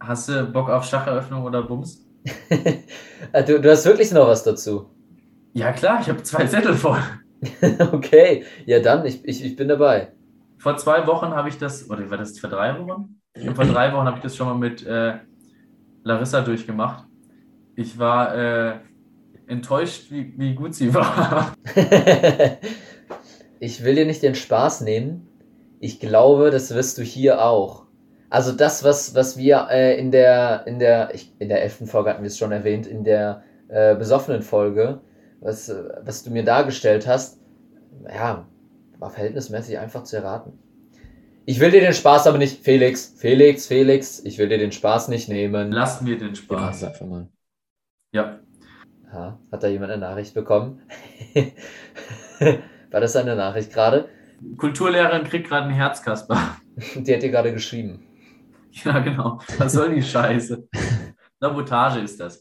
[0.00, 2.06] Hast du Bock auf Schacheröffnung oder Bums?
[3.32, 4.88] Äh, du, du hast wirklich noch was dazu.
[5.52, 6.98] Ja, klar, ich habe zwei Zettel voll.
[7.92, 10.12] okay, ja dann, ich, ich, ich bin dabei.
[10.56, 13.19] Vor zwei Wochen habe ich das, oder war das vor drei Wochen?
[13.34, 15.14] Vor drei Wochen habe ich das schon mal mit äh,
[16.02, 17.06] Larissa durchgemacht.
[17.76, 18.78] Ich war äh,
[19.46, 21.54] enttäuscht, wie, wie gut sie war.
[23.60, 25.28] ich will dir nicht den Spaß nehmen.
[25.78, 27.86] Ich glaube, das wirst du hier auch.
[28.28, 32.10] Also das, was, was wir äh, in der, in der, ich, in der elften Folge
[32.10, 35.00] hatten wir es schon erwähnt, in der äh, besoffenen Folge,
[35.40, 35.72] was,
[36.02, 37.40] was du mir dargestellt hast,
[38.08, 38.46] ja,
[38.98, 40.52] war verhältnismäßig einfach zu erraten.
[41.50, 45.08] Ich will dir den Spaß aber nicht, Felix, Felix, Felix, ich will dir den Spaß
[45.08, 45.72] nicht nehmen.
[45.72, 46.82] Lass mir den Spaß.
[46.82, 47.28] Ja, einfach mal.
[48.12, 48.38] Ja.
[49.12, 50.80] Ha, hat da jemand eine Nachricht bekommen?
[52.92, 54.08] War das eine Nachricht gerade?
[54.58, 56.38] Kulturlehrerin kriegt gerade ein Herz, Kasper.
[56.94, 58.06] Die hat dir gerade geschrieben.
[58.84, 59.40] Ja, genau.
[59.58, 60.68] Was soll die Scheiße?
[61.40, 62.40] Sabotage ist das.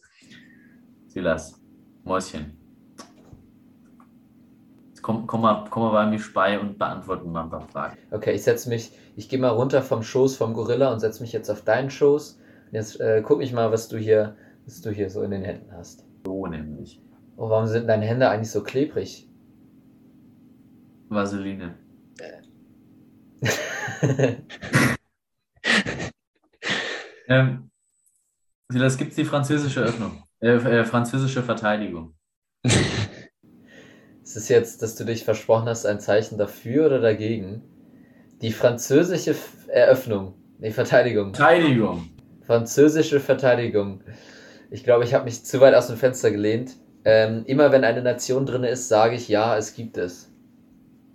[1.07, 1.59] Silas,
[2.03, 2.58] Mäuschen.
[5.01, 7.97] Komm, komm, mal, komm mal bei mir bei und beantworte mal ein paar Fragen.
[8.11, 11.31] Okay, ich setze mich, ich gehe mal runter vom Schoß vom Gorilla und setze mich
[11.33, 12.39] jetzt auf deinen Schoß.
[12.67, 14.35] Und jetzt äh, guck ich mal, was du hier,
[14.65, 16.05] was du hier so in den Händen hast.
[16.25, 17.01] So nämlich.
[17.37, 19.29] Oh, warum sind deine Hände eigentlich so klebrig?
[21.09, 21.75] Vaseline.
[27.27, 27.69] ähm,
[28.69, 30.23] Silas, gibt es die französische Öffnung?
[30.39, 32.13] Äh, äh, französische Verteidigung.
[34.29, 37.63] Ist es jetzt, dass du dich versprochen hast, ein Zeichen dafür oder dagegen?
[38.43, 39.33] Die französische
[39.69, 40.35] Eröffnung.
[40.59, 41.33] Nee, Verteidigung.
[41.33, 42.11] Verteidigung.
[42.45, 44.03] Französische Verteidigung.
[44.69, 46.75] Ich glaube, ich habe mich zu weit aus dem Fenster gelehnt.
[47.05, 50.31] Ähm, immer wenn eine Nation drin ist, sage ich ja, es gibt es.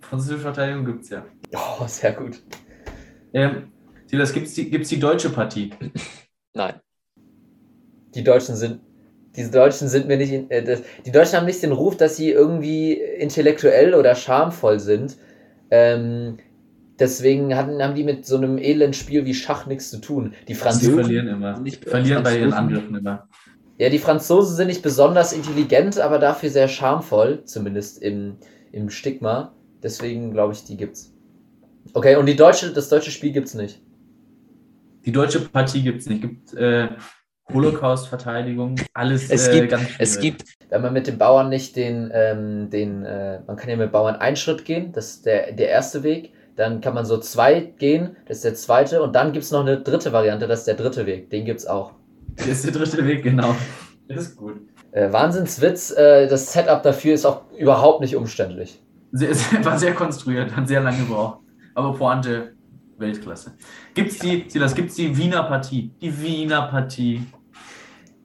[0.01, 1.25] Französische Verteidigung gibt es ja.
[1.53, 2.43] Oh, sehr gut.
[3.31, 3.71] Ähm,
[4.07, 5.69] Silas, gibt es die, gibt's die deutsche Partie?
[6.53, 6.81] Nein.
[8.13, 8.81] Die Deutschen sind.
[9.35, 10.31] Diese Deutschen sind mir nicht.
[10.49, 15.17] Äh, das, die Deutschen haben nicht den Ruf, dass sie irgendwie intellektuell oder schamvoll sind.
[15.71, 16.37] Ähm,
[16.99, 20.33] deswegen hatten, haben die mit so einem elenden Spiel wie Schach nichts zu tun.
[20.47, 20.97] Die Franzosen.
[20.97, 21.59] Die verlieren immer.
[21.59, 23.27] Die verlieren bei ihren Angriffen immer.
[23.77, 28.37] Ja, die Franzosen sind nicht besonders intelligent, aber dafür sehr schamvoll, zumindest im,
[28.71, 29.53] im Stigma.
[29.83, 31.13] Deswegen glaube ich, die gibt's.
[31.93, 33.81] Okay, und die deutsche, das deutsche Spiel gibt's nicht.
[35.05, 36.21] Die deutsche Partie gibt's nicht.
[36.21, 36.87] Gibt äh,
[37.53, 42.11] Holocaust-Verteidigung, alles es äh, gibt, ganz Es gibt, wenn man mit den Bauern nicht den,
[42.13, 45.69] ähm, den äh, man kann ja mit Bauern einen Schritt gehen, das ist der, der
[45.69, 46.33] erste Weg.
[46.55, 49.03] Dann kann man so zwei gehen, das ist der zweite.
[49.03, 51.29] Und dann gibt es noch eine dritte Variante, das ist der dritte Weg.
[51.29, 51.91] Den gibt es auch.
[52.37, 53.55] Das ist der dritte Weg, genau.
[54.07, 54.61] Das ist gut.
[54.91, 58.81] Äh, Wahnsinnswitz, äh, das Setup dafür ist auch überhaupt nicht umständlich.
[59.11, 59.29] Sehr,
[59.65, 61.39] war sehr konstruiert, hat sehr lange gebraucht.
[61.73, 62.54] Aber Pointe,
[62.97, 63.53] Weltklasse.
[63.93, 65.91] Gibt's die, Silas, gibt's die Wiener Partie?
[66.01, 67.21] Die Wiener Partie.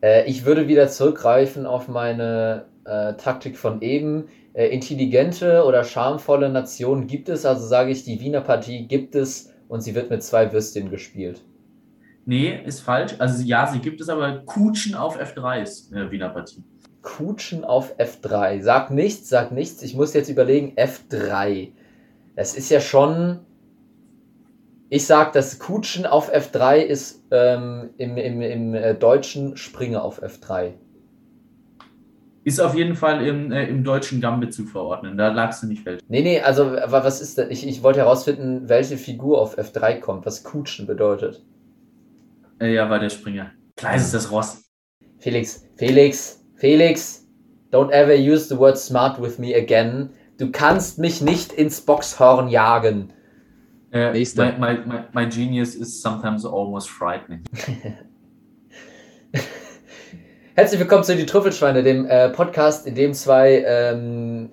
[0.02, 4.28] Äh, ich würde wieder zurückgreifen auf meine äh, Taktik von eben.
[4.52, 9.52] Äh, intelligente oder schamvolle Nationen gibt es, also sage ich, die Wiener Partie gibt es
[9.68, 11.44] und sie wird mit zwei Würstchen gespielt.
[12.26, 13.14] Nee, ist falsch.
[13.18, 16.62] Also ja, sie gibt es, aber Kutschen auf F3 ist äh, Wiener Partie.
[17.02, 18.62] Kutschen auf F3.
[18.62, 19.82] Sag nichts, sag nichts.
[19.82, 21.72] Ich muss jetzt überlegen, F3.
[22.36, 23.40] Das ist ja schon.
[24.92, 30.20] Ich sag, das Kutschen auf F3 ist ähm, im, im, im äh, Deutschen Springe auf
[30.20, 30.72] F3.
[32.42, 35.16] Ist auf jeden Fall im, äh, im deutschen Gambit zu verordnen.
[35.16, 36.00] Da lagst du nicht falsch.
[36.08, 37.52] Nee, nee, also was ist denn?
[37.52, 41.40] Ich, ich wollte herausfinden, welche Figur auf F3 kommt, was Kutschen bedeutet.
[42.60, 43.52] Äh, ja, war der Springer.
[43.76, 44.64] Klar ist das Ross.
[45.18, 47.28] Felix, Felix, Felix,
[47.70, 50.10] don't ever use the word smart with me again.
[50.38, 53.12] Du kannst mich nicht ins Boxhorn jagen.
[53.92, 57.44] Uh, my, my, my, my genius is sometimes almost frightening.
[60.54, 64.50] Herzlich willkommen zu Die Trüffelschweine, dem äh, Podcast, in dem zwei, ähm,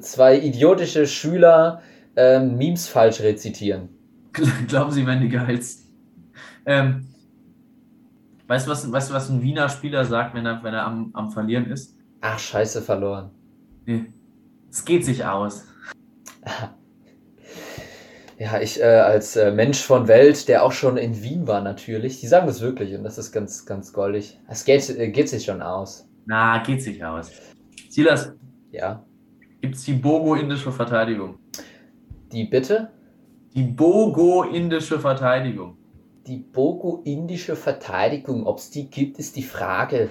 [0.00, 1.82] zwei idiotische Schüler
[2.16, 3.90] ähm, Memes falsch rezitieren.
[4.68, 5.90] Glauben Sie, wenn die geheizt?
[6.64, 7.08] Ähm,
[8.46, 11.30] weißt, du, was, weißt was ein Wiener Spieler sagt, wenn er, wenn er am, am
[11.30, 11.94] Verlieren ist?
[12.22, 13.32] Ach, scheiße, verloren.
[13.84, 14.06] Nee.
[14.70, 15.66] Es geht sich aus.
[18.42, 22.18] Ja, ich äh, als äh, Mensch von Welt, der auch schon in Wien war natürlich,
[22.18, 24.40] die sagen das wirklich und das ist ganz, ganz goldig.
[24.48, 26.08] Es geht, äh, geht sich schon aus.
[26.26, 27.30] Na, geht sich aus.
[27.88, 28.32] Silas.
[28.72, 29.04] Ja.
[29.60, 31.38] Gibt es die Bogo-indische Verteidigung?
[32.32, 32.90] Die bitte?
[33.54, 35.76] Die Bogo-indische Verteidigung.
[36.26, 40.10] Die Bogo-indische Verteidigung, ob es die gibt, ist die Frage.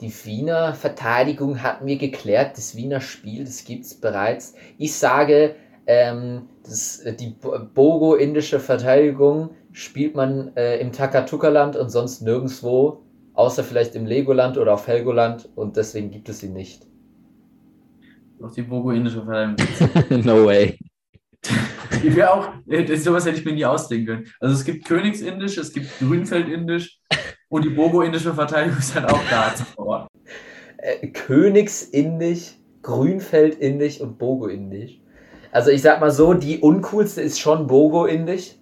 [0.00, 4.54] Die Wiener Verteidigung hatten wir geklärt, das Wiener Spiel, das gibt es bereits.
[4.78, 5.54] Ich sage,
[5.88, 7.34] ähm, das, die
[7.74, 14.74] Bogo-indische Verteidigung spielt man äh, im Takatuka-Land und sonst nirgendwo außer vielleicht im Legoland oder
[14.74, 16.86] auf Helgoland und deswegen gibt es sie nicht.
[18.42, 20.24] Auch die Bogo-indische Verteidigung.
[20.24, 20.78] no way.
[22.02, 24.26] Die wäre auch, äh, das, sowas hätte ich mir nie ausdenken können.
[24.38, 27.00] Also es gibt Königsindisch, es gibt Grünfeldindisch
[27.48, 30.08] und die Bogo-indische Verteidigung ist halt auch da vor Ort.
[30.76, 35.00] Äh, Königsindisch, Grünfeldindisch und Bogo-Indisch.
[35.52, 38.52] Also ich sag mal so, die uncoolste ist schon Bogo-Indisch.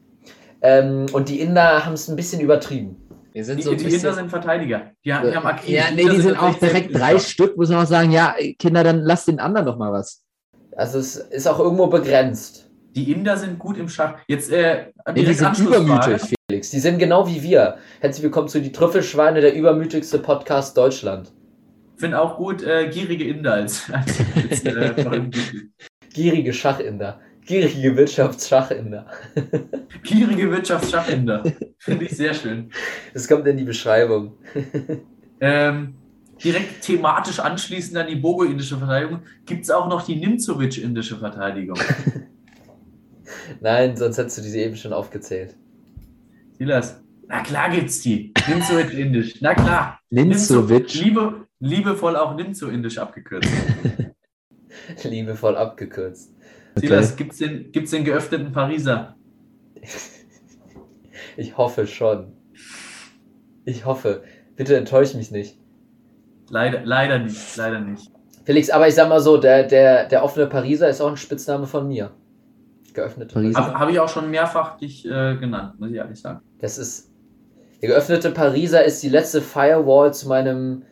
[0.62, 2.97] Ähm, und die Inder haben es ein bisschen übertrieben.
[3.32, 4.91] Wir sind Die, so die Inder sind Verteidiger.
[5.05, 5.68] Die, haben- die haben aktiv.
[5.70, 9.01] ja, nee, die sind auch direkt drei Stück, muss man auch sagen, ja, Kinder, dann
[9.03, 10.22] lasst den anderen doch mal was.
[10.74, 12.70] Also es ist auch irgendwo begrenzt.
[12.95, 14.14] Die Inder sind gut im Schach.
[14.26, 16.22] Jetzt äh, Nee, die sind übermütig.
[16.49, 17.76] Felix, die sind genau wie wir.
[18.01, 21.30] Herzlich willkommen zu Die Trüffelschweine, der übermütigste Podcast Deutschland.
[21.97, 24.18] Finde auch gut äh, gierige Inder als, als,
[24.51, 24.95] als äh.
[26.16, 27.20] Gierige Schachinder.
[27.44, 29.04] Gierige Wirtschaftsschachinder.
[30.02, 31.44] Gierige Wirtschaftsschach-Inder.
[31.76, 32.70] Finde ich sehr schön.
[33.12, 34.32] Das kommt in die Beschreibung.
[35.38, 35.92] Ähm,
[36.42, 41.78] direkt thematisch anschließend an die Bogo-indische Verteidigung gibt es auch noch die Nimzovic-indische Verteidigung.
[43.60, 45.54] Nein, sonst hättest du diese eben schon aufgezählt.
[46.56, 48.32] Silas, na klar gibt's die.
[48.48, 49.42] Nimzovic-indisch.
[49.42, 50.00] Na klar.
[50.08, 50.94] Nimzovic.
[50.94, 53.50] Liebe, liebevoll auch Nimzo-indisch abgekürzt.
[55.05, 56.34] Liebevoll abgekürzt.
[56.76, 59.16] Silas, gibt's den, gibt's den geöffneten Pariser?
[61.39, 62.32] Ich hoffe schon.
[63.64, 64.22] Ich hoffe.
[64.55, 65.59] Bitte enttäusch mich nicht.
[66.49, 68.11] Leider, leider nicht, leider nicht.
[68.45, 71.66] Felix, aber ich sag mal so, der, der, der offene Pariser ist auch ein Spitzname
[71.66, 72.12] von mir.
[72.95, 73.59] Geöffnete Pariser.
[73.59, 76.41] Habe hab ich auch schon mehrfach dich äh, genannt, muss ich ehrlich sagen.
[76.59, 77.11] Das ist.
[77.82, 80.84] Der geöffnete Pariser ist die letzte Firewall zu meinem.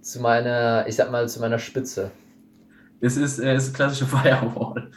[0.00, 2.10] zu meiner, ich sag mal, zu meiner Spitze.
[3.00, 4.90] Es ist, äh, es ist klassische Firewall.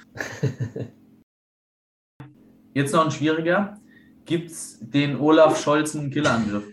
[2.73, 3.79] Jetzt noch ein schwieriger.
[4.25, 6.63] Gibt's den Olaf Scholzen Killerangriff?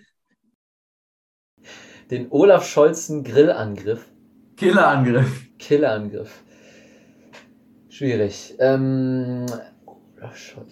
[2.10, 4.06] Den Olaf Scholzen Grillangriff.
[4.56, 5.48] Killerangriff.
[5.58, 6.42] Killerangriff.
[7.88, 8.54] Schwierig.
[8.58, 9.46] Ähm,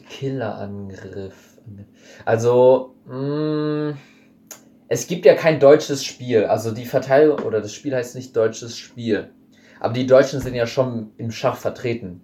[0.09, 1.59] Killerangriff.
[2.25, 3.97] Also, mh,
[4.89, 6.45] es gibt ja kein deutsches Spiel.
[6.45, 9.31] Also die Verteidigung, oder das Spiel heißt nicht deutsches Spiel.
[9.87, 12.21] Aber die Deutschen sind ja schon im Schach vertreten.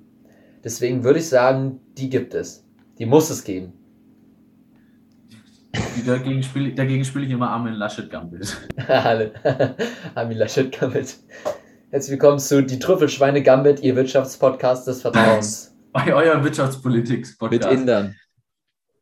[0.65, 2.67] Deswegen würde ich sagen, die gibt es.
[2.99, 3.73] Die muss es geben.
[6.05, 8.57] Dagegen spiele dagegen spiel ich immer Armin Laschet Gambit.
[8.89, 9.33] Alle.
[10.17, 11.19] Armin Laschet Gambit.
[11.93, 15.73] Herzlich willkommen zu Die Trüffelschweine Gambit, Ihr Wirtschaftspodcast des Vertrauens.
[15.95, 17.73] Eu euer Mit Wirtschaftspolitik-Podcast.
[17.73, 18.17] Indern.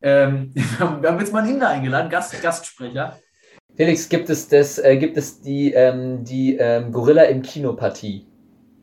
[0.02, 3.18] Ähm, wir haben wir haben jetzt mal einen Inder eingeladen, Gast, Gastsprecher.
[3.74, 8.26] Felix, gibt es das, äh, gibt es die, ähm, die ähm, Gorilla im Kinopartie?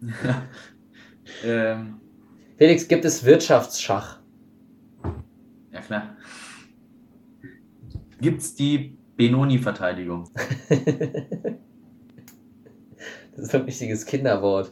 [1.44, 2.00] ähm,
[2.58, 4.20] Felix, gibt es Wirtschaftsschach?
[5.72, 6.18] ja, klar.
[8.20, 10.30] Gibt's die Benoni-Verteidigung?
[13.36, 14.72] das ist ein wichtiges Kinderwort.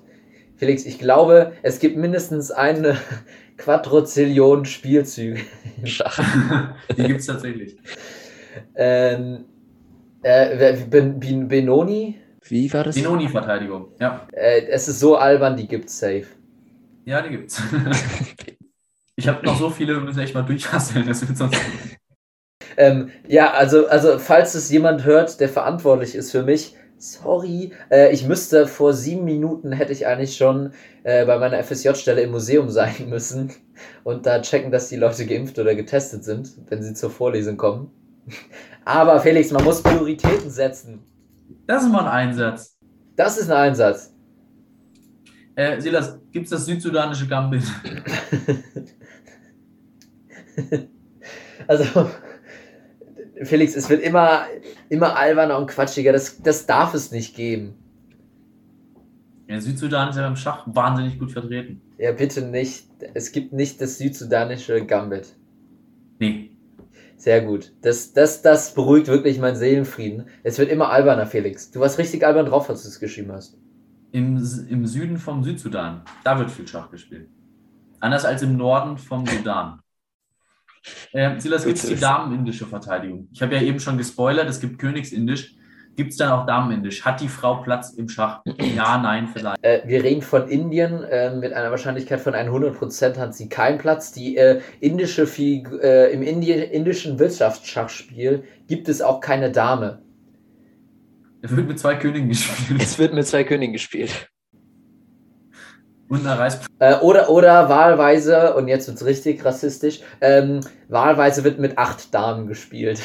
[0.57, 2.97] Felix, ich glaube, es gibt mindestens eine
[3.57, 5.41] Quadrozillion Spielzüge
[5.77, 6.19] im Schach.
[6.97, 7.77] Die gibt's tatsächlich.
[8.75, 9.45] Ähm,
[10.23, 12.15] äh, wer- ben, ben, Benoni?
[12.47, 12.95] Wie war das?
[12.95, 14.27] Benoni-Verteidigung, ja.
[14.31, 16.25] Äh, es ist so albern, die gibt's safe.
[17.05, 17.61] Ja, die gibt's.
[19.15, 21.59] ich habe noch so viele, wir müssen echt mal durchhasseln, das wird sonst.
[22.77, 28.11] Ähm, ja, also, also falls es jemand hört, der verantwortlich ist für mich, sorry, äh,
[28.11, 30.73] ich müsste vor sieben Minuten hätte ich eigentlich schon
[31.03, 33.53] äh, bei meiner FSJ-Stelle im Museum sein müssen
[34.03, 37.91] und da checken, dass die Leute geimpft oder getestet sind, wenn sie zur Vorlesung kommen.
[38.83, 41.03] Aber Felix, man muss Prioritäten setzen.
[41.67, 42.77] Das ist mal ein Einsatz.
[43.15, 44.13] Das ist ein Einsatz.
[45.55, 47.63] Äh, Silas, gibt's das südsudanische Gambit?
[51.67, 52.09] Also,
[53.43, 54.45] Felix, es wird immer,
[54.89, 56.13] immer alberner und quatschiger.
[56.13, 57.73] Das, das darf es nicht geben.
[59.47, 61.81] Ja, Südsudan ist ja im Schach wahnsinnig gut vertreten.
[61.97, 62.87] Ja, bitte nicht.
[63.13, 65.35] Es gibt nicht das südsudanische Gambit.
[66.19, 66.54] Nee.
[67.17, 67.73] Sehr gut.
[67.81, 70.27] Das, das, das beruhigt wirklich meinen Seelenfrieden.
[70.43, 71.71] Es wird immer alberner, Felix.
[71.71, 73.57] Du warst richtig albern drauf, als du es geschrieben hast.
[74.11, 74.37] Im,
[74.69, 77.29] Im Süden vom Südsudan, da wird viel Schach gespielt.
[77.99, 79.79] Anders als im Norden vom Sudan.
[81.13, 83.27] Ähm, Silas, gibt es die Damenindische Verteidigung?
[83.31, 85.54] Ich habe ja eben schon gespoilert, es gibt Königsindisch.
[85.95, 87.05] Gibt es dann auch Damenindisch?
[87.05, 88.41] Hat die Frau Platz im Schach?
[88.75, 89.63] Ja, nein, vielleicht.
[89.63, 91.03] Äh, wir reden von Indien.
[91.03, 94.11] Äh, mit einer Wahrscheinlichkeit von 100% hat sie keinen Platz.
[94.11, 100.01] Die äh, indische Fig äh, Im Indi indischen Wirtschaftsschachspiel gibt es auch keine Dame.
[101.41, 102.81] Er wird mit zwei Königen gespielt.
[102.81, 104.29] Es wird mit zwei Königen gespielt.
[106.09, 106.59] Und einer.
[106.79, 112.47] Äh, oder, oder wahlweise, und jetzt wird's richtig rassistisch, ähm, wahlweise wird mit acht Damen
[112.47, 113.01] gespielt.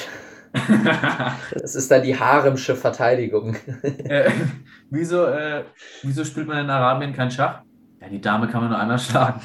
[1.54, 3.56] Das ist dann die haremsche Verteidigung.
[3.82, 4.30] äh,
[4.90, 5.64] wieso, äh,
[6.02, 7.62] wieso spielt man in Arabien kein Schach?
[8.00, 9.40] Ja, die Dame kann man nur einmal schlagen.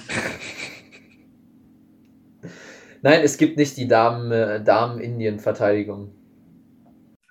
[3.02, 6.12] Nein, es gibt nicht die Damen, äh, Damen-Indien-Verteidigung.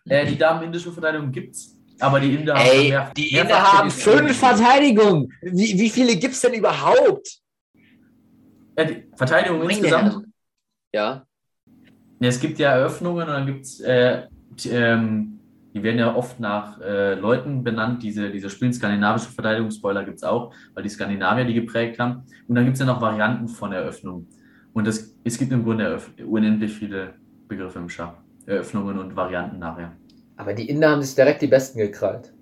[0.09, 5.33] Äh, die Damen-indische Verteidigung gibt's, aber die Inder Ey, mehr- die Inder haben fünf Verteidigungen.
[5.41, 7.41] Wie, wie viele gibt es denn überhaupt?
[8.77, 10.27] Äh, die Verteidigung Meine insgesamt.
[10.93, 11.25] Ja.
[12.25, 14.23] Ja, es gibt ja Eröffnungen und dann gibt es, äh,
[14.53, 15.41] die, ähm,
[15.75, 20.25] die werden ja oft nach äh, Leuten benannt, diese, diese spielen skandinavische Verteidigungsspoiler gibt es
[20.25, 22.23] auch, weil die Skandinavier die geprägt haben.
[22.49, 24.27] Und dann gibt es ja noch Varianten von Eröffnungen.
[24.73, 27.13] Und das, es gibt im Grunde unendlich viele
[27.47, 28.15] Begriffe im Schach.
[28.47, 29.93] Eröffnungen und Varianten nachher.
[30.39, 32.33] Aber die Inder haben sich direkt die Besten gekrallt.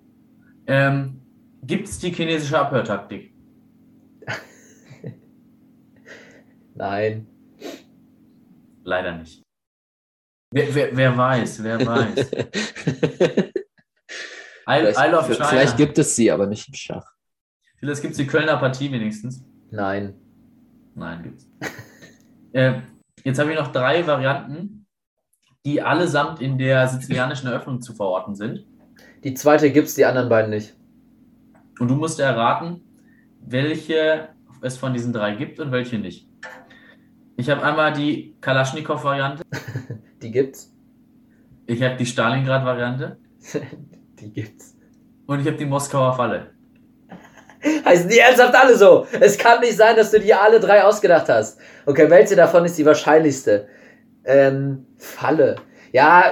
[0.68, 1.20] Ähm,
[1.64, 3.34] gibt es die chinesische Abhörtaktik?
[6.76, 7.26] Nein.
[8.84, 9.41] Leider nicht.
[10.52, 12.30] Wer, wer, wer weiß, wer weiß.
[14.68, 15.46] Isle, Isle of vielleicht, China.
[15.48, 17.06] vielleicht gibt es sie, aber nicht im Schach.
[17.78, 19.42] Vielleicht gibt es die Kölner Partie wenigstens.
[19.70, 20.14] Nein.
[20.94, 21.48] Nein, gibt's.
[22.52, 22.80] äh,
[23.24, 24.86] jetzt habe ich noch drei Varianten,
[25.64, 28.66] die allesamt in der sizilianischen Eröffnung zu verorten sind.
[29.24, 30.74] Die zweite gibt's, die anderen beiden nicht.
[31.78, 32.82] Und du musst erraten,
[33.40, 34.28] welche
[34.60, 36.28] es von diesen drei gibt und welche nicht.
[37.36, 39.42] Ich habe einmal die Kalaschnikow-Variante,
[40.22, 40.72] Die gibt's.
[41.66, 43.16] ich habe die Stalingrad-Variante
[44.20, 44.76] Die gibt's.
[45.26, 46.50] und ich habe die Moskauer Falle.
[47.84, 49.06] Heißen die ernsthaft alle so?
[49.20, 51.58] Es kann nicht sein, dass du dir alle drei ausgedacht hast.
[51.86, 53.68] Okay, welche davon ist die wahrscheinlichste?
[54.24, 55.56] Ähm, Falle.
[55.92, 56.24] Ja,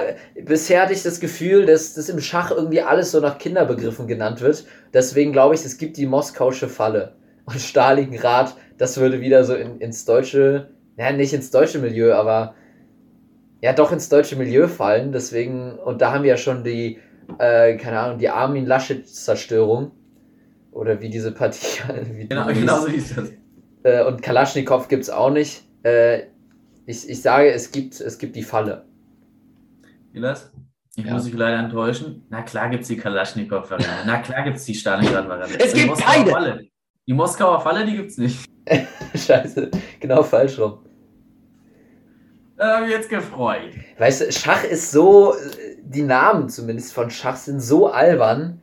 [0.43, 4.41] bisher hatte ich das Gefühl, dass das im Schach irgendwie alles so nach Kinderbegriffen genannt
[4.41, 4.65] wird.
[4.93, 7.15] Deswegen glaube ich, es gibt die moskausche Falle.
[7.45, 12.55] Und Stalingrad, das würde wieder so in, ins deutsche, ja, nicht ins deutsche Milieu, aber
[13.61, 15.11] ja, doch ins deutsche Milieu fallen.
[15.11, 16.99] Deswegen, und da haben wir ja schon die,
[17.39, 19.91] äh, keine Ahnung, die Armin Laschet-Zerstörung.
[20.71, 21.81] Oder wie diese Partie.
[22.13, 23.31] Wie Genau, genau so hieß das.
[23.83, 25.63] Äh, und Kalaschnikow gibt es auch nicht.
[25.83, 26.27] Äh,
[26.85, 28.85] ich, ich sage, es gibt, es gibt die Falle.
[30.13, 30.51] Silas?
[30.95, 31.13] Ich Ja.
[31.13, 32.25] muss dich leider enttäuschen.
[32.29, 34.03] Na klar gibt es die Kalaschnikow-Variante.
[34.05, 35.59] Na klar gibt es die Stalingrad-Variante.
[35.59, 36.31] Es Die gibt Moskauer keine.
[36.31, 36.67] Falle.
[37.07, 38.45] Die Moskauer Falle, die gibt es nicht.
[39.15, 40.85] Scheiße, genau falsch rum.
[42.61, 43.73] Da habe ich jetzt gefreut.
[43.97, 48.61] Weißt du, Schach ist so, äh, die Namen zumindest von Schach sind so albern.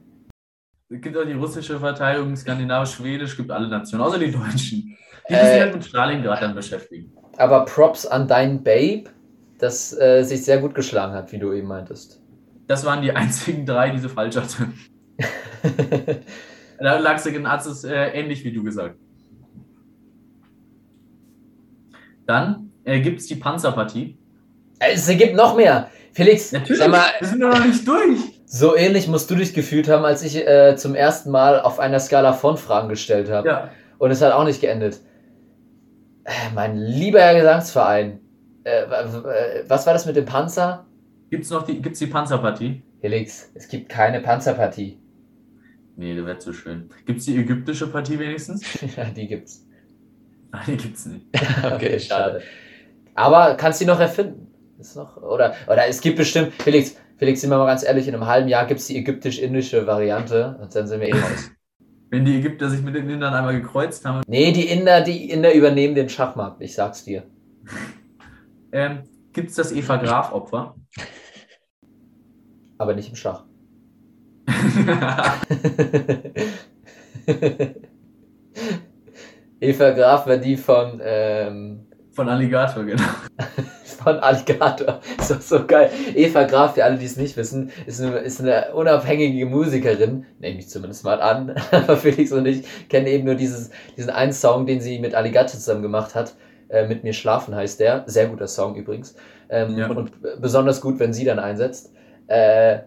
[0.88, 4.96] Es gibt auch die russische Verteidigung, skandinavisch, schwedisch, gibt alle Nationen, außer die Deutschen.
[5.28, 5.52] Die Äh.
[5.52, 7.12] sich halt mit Stalingrad dann beschäftigen.
[7.38, 9.10] Aber Props an dein Babe,
[9.58, 12.22] das äh, sich sehr gut geschlagen hat, wie du eben meintest.
[12.68, 14.68] Das waren die einzigen drei, die sie falsch hatte.
[16.78, 17.52] Da lag sie genau
[17.84, 18.96] äh, ähnlich wie du gesagt.
[22.24, 24.18] Dann äh, gibt es die Panzerpartie.
[24.80, 25.90] es gibt noch mehr.
[26.12, 28.18] Felix, sag mal, wir sind doch noch nicht durch.
[28.46, 32.00] so ähnlich musst du dich gefühlt haben, als ich äh, zum ersten Mal auf einer
[32.00, 33.46] Skala von Fragen gestellt habe.
[33.48, 35.00] Ja, Und es hat auch nicht geendet.
[36.24, 38.20] Äh, mein lieber Herr Gesangsverein.
[38.64, 40.84] Äh, w- was war das mit dem Panzer?
[41.30, 42.82] gibt es noch die, gibt's die Panzerpartie?
[43.02, 44.98] Felix, es gibt keine Panzerpartie.
[45.96, 46.88] Nee, das wäre zu schön.
[47.06, 48.62] Gibt es die ägyptische Partie wenigstens?
[48.96, 49.66] ja, die gibt's.
[50.52, 51.26] Nein, die gibt es nicht.
[51.64, 52.40] Okay, schade.
[53.18, 54.46] Aber kannst du die noch erfinden?
[54.78, 58.14] Ist noch, oder, oder es gibt bestimmt, Felix, Felix, sind wir mal ganz ehrlich, in
[58.14, 61.50] einem halben Jahr gibt es die ägyptisch-indische Variante und dann sind wir eh raus.
[62.10, 64.22] Wenn die Ägypter sich mit den Indern einmal gekreuzt haben.
[64.28, 67.24] nee, die Inder, die Inder übernehmen den Schachmarkt, ich sag's dir.
[68.70, 70.74] Ähm, gibt es das Eva Graf-Opfer?
[72.76, 73.46] Aber nicht im Schach.
[79.58, 81.87] Eva Graf war die von, ähm,
[82.18, 83.04] Von Alligator, genau.
[83.84, 84.98] von Alligator.
[85.20, 85.88] Ist doch so geil.
[86.16, 90.26] Eva Graf, für alle, die es nicht wissen, ist eine, ist eine unabhängige Musikerin.
[90.40, 91.54] Nehme ich zumindest mal an.
[91.70, 95.60] Aber Felix und ich kennen eben nur dieses, diesen einen Song, den sie mit Alligator
[95.60, 96.34] zusammen gemacht hat.
[96.68, 98.02] Äh, mit mir schlafen heißt der.
[98.08, 99.14] Sehr guter Song übrigens.
[99.48, 99.88] Ähm, Ja.
[99.88, 100.10] Und
[100.40, 101.92] besonders gut, wenn sie dann einsetzt.
[102.26, 102.80] Äh,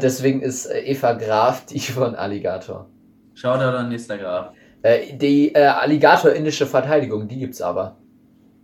[0.00, 2.88] deswegen ist äh, Eva Graf die von Alligator.
[3.34, 4.54] Shoutout an nächster Graf.
[4.80, 7.98] Äh, die äh, Alligator-indische Verteidigung, die gibt's aber.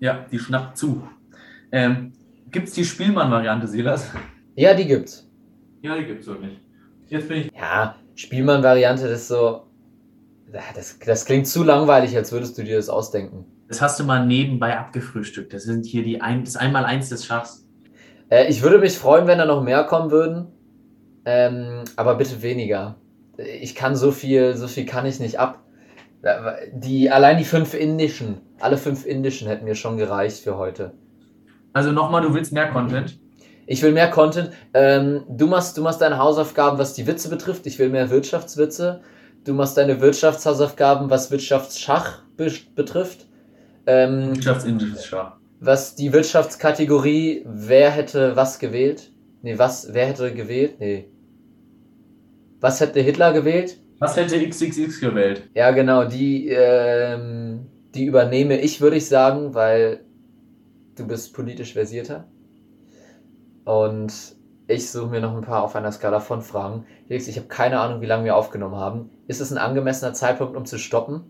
[0.01, 1.07] Ja, die schnappt zu.
[1.72, 2.12] Ähm,
[2.51, 4.11] gibt es die Spielmann-Variante, Silas?
[4.55, 5.30] Ja, die gibt's.
[5.82, 6.61] Ja, die gibt es nicht.
[7.09, 7.51] Jetzt bin ich.
[7.55, 9.62] Ja, Spielmann-Variante, das ist so.
[10.74, 13.44] Das, das klingt zu langweilig, als würdest du dir das ausdenken.
[13.68, 15.53] Das hast du mal nebenbei abgefrühstückt.
[15.53, 17.66] Das sind hier die ein, das Einmaleins des Schachs.
[18.30, 20.47] Äh, ich würde mich freuen, wenn da noch mehr kommen würden.
[21.24, 22.97] Ähm, aber bitte weniger.
[23.36, 25.66] Ich kann so viel, so viel kann ich nicht ab.
[26.72, 30.93] Die, allein die fünf indischen, alle fünf indischen hätten mir schon gereicht für heute.
[31.72, 33.18] Also nochmal, du willst mehr Content?
[33.66, 34.51] Ich will mehr Content.
[34.74, 37.66] Ähm, du, machst, du machst deine Hausaufgaben, was die Witze betrifft.
[37.66, 39.03] Ich will mehr Wirtschaftswitze.
[39.45, 43.27] Du machst deine Wirtschaftshausaufgaben, was Wirtschaftsschach be betrifft.
[43.87, 45.18] Ähm, Wirtschaftsindustrie.
[45.61, 49.12] was die Wirtschaftskategorie, wer hätte was gewählt?
[49.43, 50.81] Nee, was, wer hätte gewählt?
[50.81, 51.09] Nee.
[52.61, 53.79] Was hätte Hitler gewählt?
[53.99, 55.49] Was hätte XXX gewählt?
[55.55, 60.05] Ja, genau, die, ähm, die übernehme ich, würde ich sagen, weil
[60.97, 62.28] du bist politisch versierter.
[63.64, 64.12] Und
[64.68, 66.84] ich suche mir noch ein paar auf einer Skala von Fragen.
[67.07, 69.11] Felix, ich habe keine Ahnung, wie lange wir aufgenommen haben.
[69.28, 71.24] Ist es ein angemessener Zeitpunkt, um zu stoppen?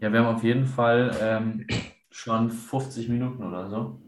[0.00, 1.66] Ja, wir haben auf jeden Fall ähm,
[2.10, 3.98] schon 50 Minuten oder so.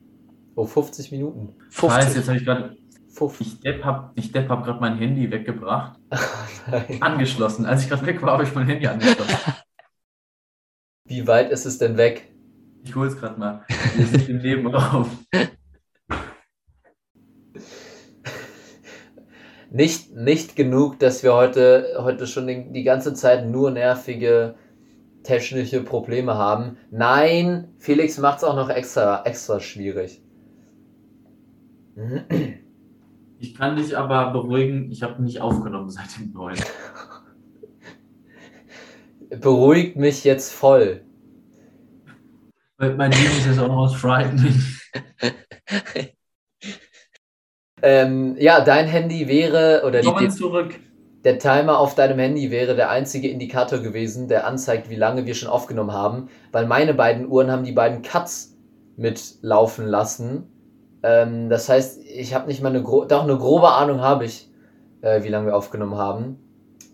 [0.54, 1.54] Oh, 50 Minuten.
[1.70, 2.76] Scheiße, jetzt habe ich gerade.
[3.18, 3.46] 50.
[3.46, 5.98] Ich Depp hab, ich Depp hab gerade mein Handy weggebracht.
[7.00, 7.66] Angeschlossen.
[7.66, 9.36] Als ich gerade weg war, habe ich mein Handy angeschlossen.
[11.04, 12.30] Wie weit ist es denn weg?
[12.84, 13.64] Ich hol's gerade mal.
[13.96, 15.10] Wir sind im Nebenraum.
[19.70, 24.54] Nicht, nicht genug, dass wir heute, heute schon die, die ganze Zeit nur nervige
[25.24, 26.78] technische Probleme haben.
[26.90, 30.22] Nein, Felix macht es auch noch extra, extra schwierig.
[33.38, 36.58] Ich kann dich aber beruhigen, ich habe nicht aufgenommen seit dem neuen.
[39.40, 41.02] Beruhigt mich jetzt voll.
[42.78, 44.62] Mein Lieblings ist auch aus Frightening.
[47.82, 50.80] Ähm, ja, dein Handy wäre, oder die, zurück.
[51.24, 55.34] der Timer auf deinem Handy wäre der einzige Indikator gewesen, der anzeigt, wie lange wir
[55.34, 58.56] schon aufgenommen haben, weil meine beiden Uhren haben die beiden Cuts
[58.96, 60.48] mitlaufen lassen.
[61.02, 64.50] Ähm, das heißt, ich habe nicht mal eine, gro doch eine grobe Ahnung habe ich,
[65.00, 66.38] äh, wie lange wir aufgenommen haben.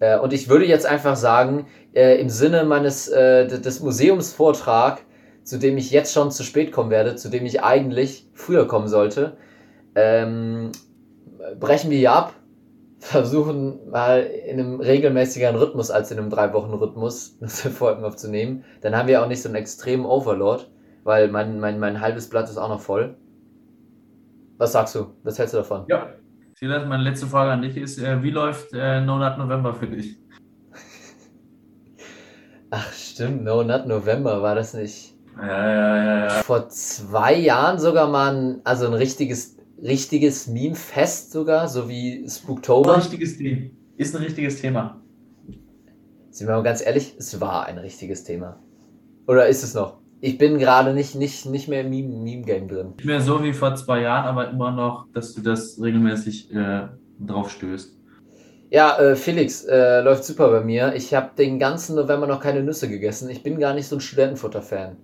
[0.01, 5.03] Äh, und ich würde jetzt einfach sagen, äh, im Sinne meines äh, des Museumsvortrag,
[5.45, 8.89] zu dem ich jetzt schon zu spät kommen werde, zu dem ich eigentlich früher kommen
[8.89, 9.37] sollte,
[9.95, 10.73] ähm,
[11.61, 12.35] brechen wir hier ab,
[12.99, 18.65] versuchen mal in einem regelmäßigeren Rhythmus als in einem drei Wochen Rhythmus Folgen aufzunehmen.
[18.81, 20.65] Dann haben wir auch nicht so einen extremen Overload,
[21.05, 23.17] weil mein, mein, mein halbes Blatt ist auch noch voll.
[24.59, 25.07] Was sagst du?
[25.23, 25.85] Was hältst du davon?
[25.89, 26.15] Ja.
[26.57, 29.89] Silas, meine letzte Frage an dich ist, äh, wie läuft äh, No Nut November für
[29.89, 30.17] dich?
[32.71, 35.15] Ach stimmt, No Nut November war das nicht.
[35.37, 36.29] Ja, ja, ja, ja.
[36.45, 42.31] Vor zwei Jahren sogar mal ein, also ein richtiges, richtiges Meme-Fest sogar, so wie Ein
[42.31, 42.97] Spooktober.
[42.99, 43.71] richtiges Thema.
[43.97, 45.01] Ist ein richtiges Thema.
[46.31, 48.61] Sind wir mal ganz ehrlich, es war ein richtiges Thema.
[49.27, 49.99] Oder ist es noch?
[50.27, 52.95] Ich bin gerade nicht, nicht, nicht mehr im Meme- Meme-Game drin.
[52.97, 56.89] Nicht mehr so wie vor zwei Jahren, aber immer noch, dass du das regelmäßig äh,
[57.21, 57.95] drauf stößt.
[58.71, 60.95] Ja, äh, Felix, äh, läuft super bei mir.
[60.95, 63.29] Ich habe den ganzen November noch keine Nüsse gegessen.
[63.29, 64.97] Ich bin gar nicht so ein Studentenfutter-Fan.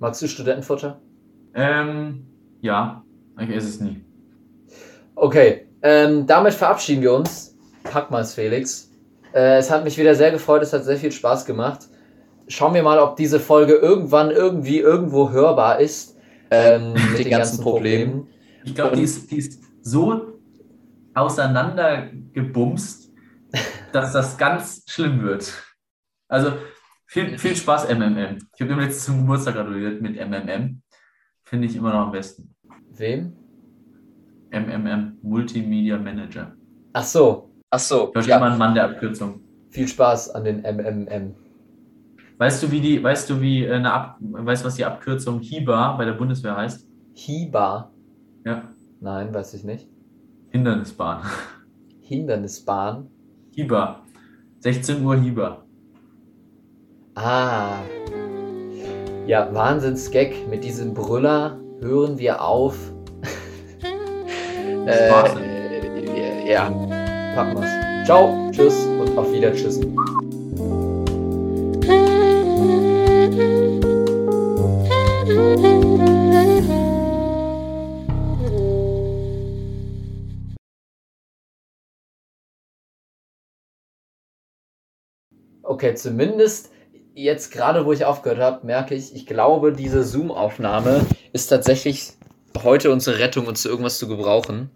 [0.00, 1.00] Magst du Studentenfutter?
[1.54, 2.26] Ähm,
[2.60, 3.02] ja,
[3.40, 4.04] ich esse es nie.
[5.14, 7.56] Okay, ähm, damit verabschieden wir uns.
[7.84, 8.90] Pack mal's, Felix.
[9.32, 11.88] Äh, es hat mich wieder sehr gefreut, es hat sehr viel Spaß gemacht.
[12.48, 16.16] Schauen wir mal, ob diese Folge irgendwann irgendwie irgendwo hörbar ist.
[16.50, 18.28] Ähm, mit den ganzen Problemen.
[18.64, 20.38] Ich glaube, die ist, die ist so
[21.14, 23.10] auseinandergebumst,
[23.92, 25.52] dass das ganz schlimm wird.
[26.28, 26.52] Also
[27.06, 28.38] viel, viel Spaß, MMM.
[28.54, 30.82] Ich habe ihm letztens zum Geburtstag gratuliert mit MMM.
[31.44, 32.54] Finde ich immer noch am besten.
[32.90, 33.32] Wem?
[34.50, 36.54] MMM, Multimedia Manager.
[36.92, 37.50] Ach so.
[37.70, 38.12] Ach so.
[38.14, 38.36] Ich schon Ja.
[38.38, 39.40] immer ein Mann der Abkürzung.
[39.70, 41.34] Viel Spaß an den MMM.
[42.38, 46.04] Weißt du, wie die, weißt du, wie eine Ab, weißt was die Abkürzung HIBA bei
[46.04, 46.86] der Bundeswehr heißt?
[47.14, 47.90] Hiba.
[48.44, 48.62] Ja,
[49.00, 49.88] Nein, weiß ich nicht.
[50.50, 51.22] Hindernisbahn.
[52.00, 53.08] Hindernisbahn.
[53.54, 54.00] HIBA.
[54.60, 55.62] 16 Uhr HIBA.
[57.14, 57.78] Ah.
[59.26, 60.48] Ja, Wahnsinnsgag.
[60.48, 62.76] Mit diesem Brüller hören wir auf.
[64.88, 66.70] Äh, ja,
[67.34, 68.06] packen wir's.
[68.06, 69.50] Ciao, tschüss und auf wieder
[85.68, 86.70] Okay, zumindest
[87.14, 92.12] jetzt gerade, wo ich aufgehört habe, merke ich, ich glaube, diese Zoom-Aufnahme ist tatsächlich
[92.62, 94.70] heute unsere Rettung, uns zu irgendwas zu gebrauchen.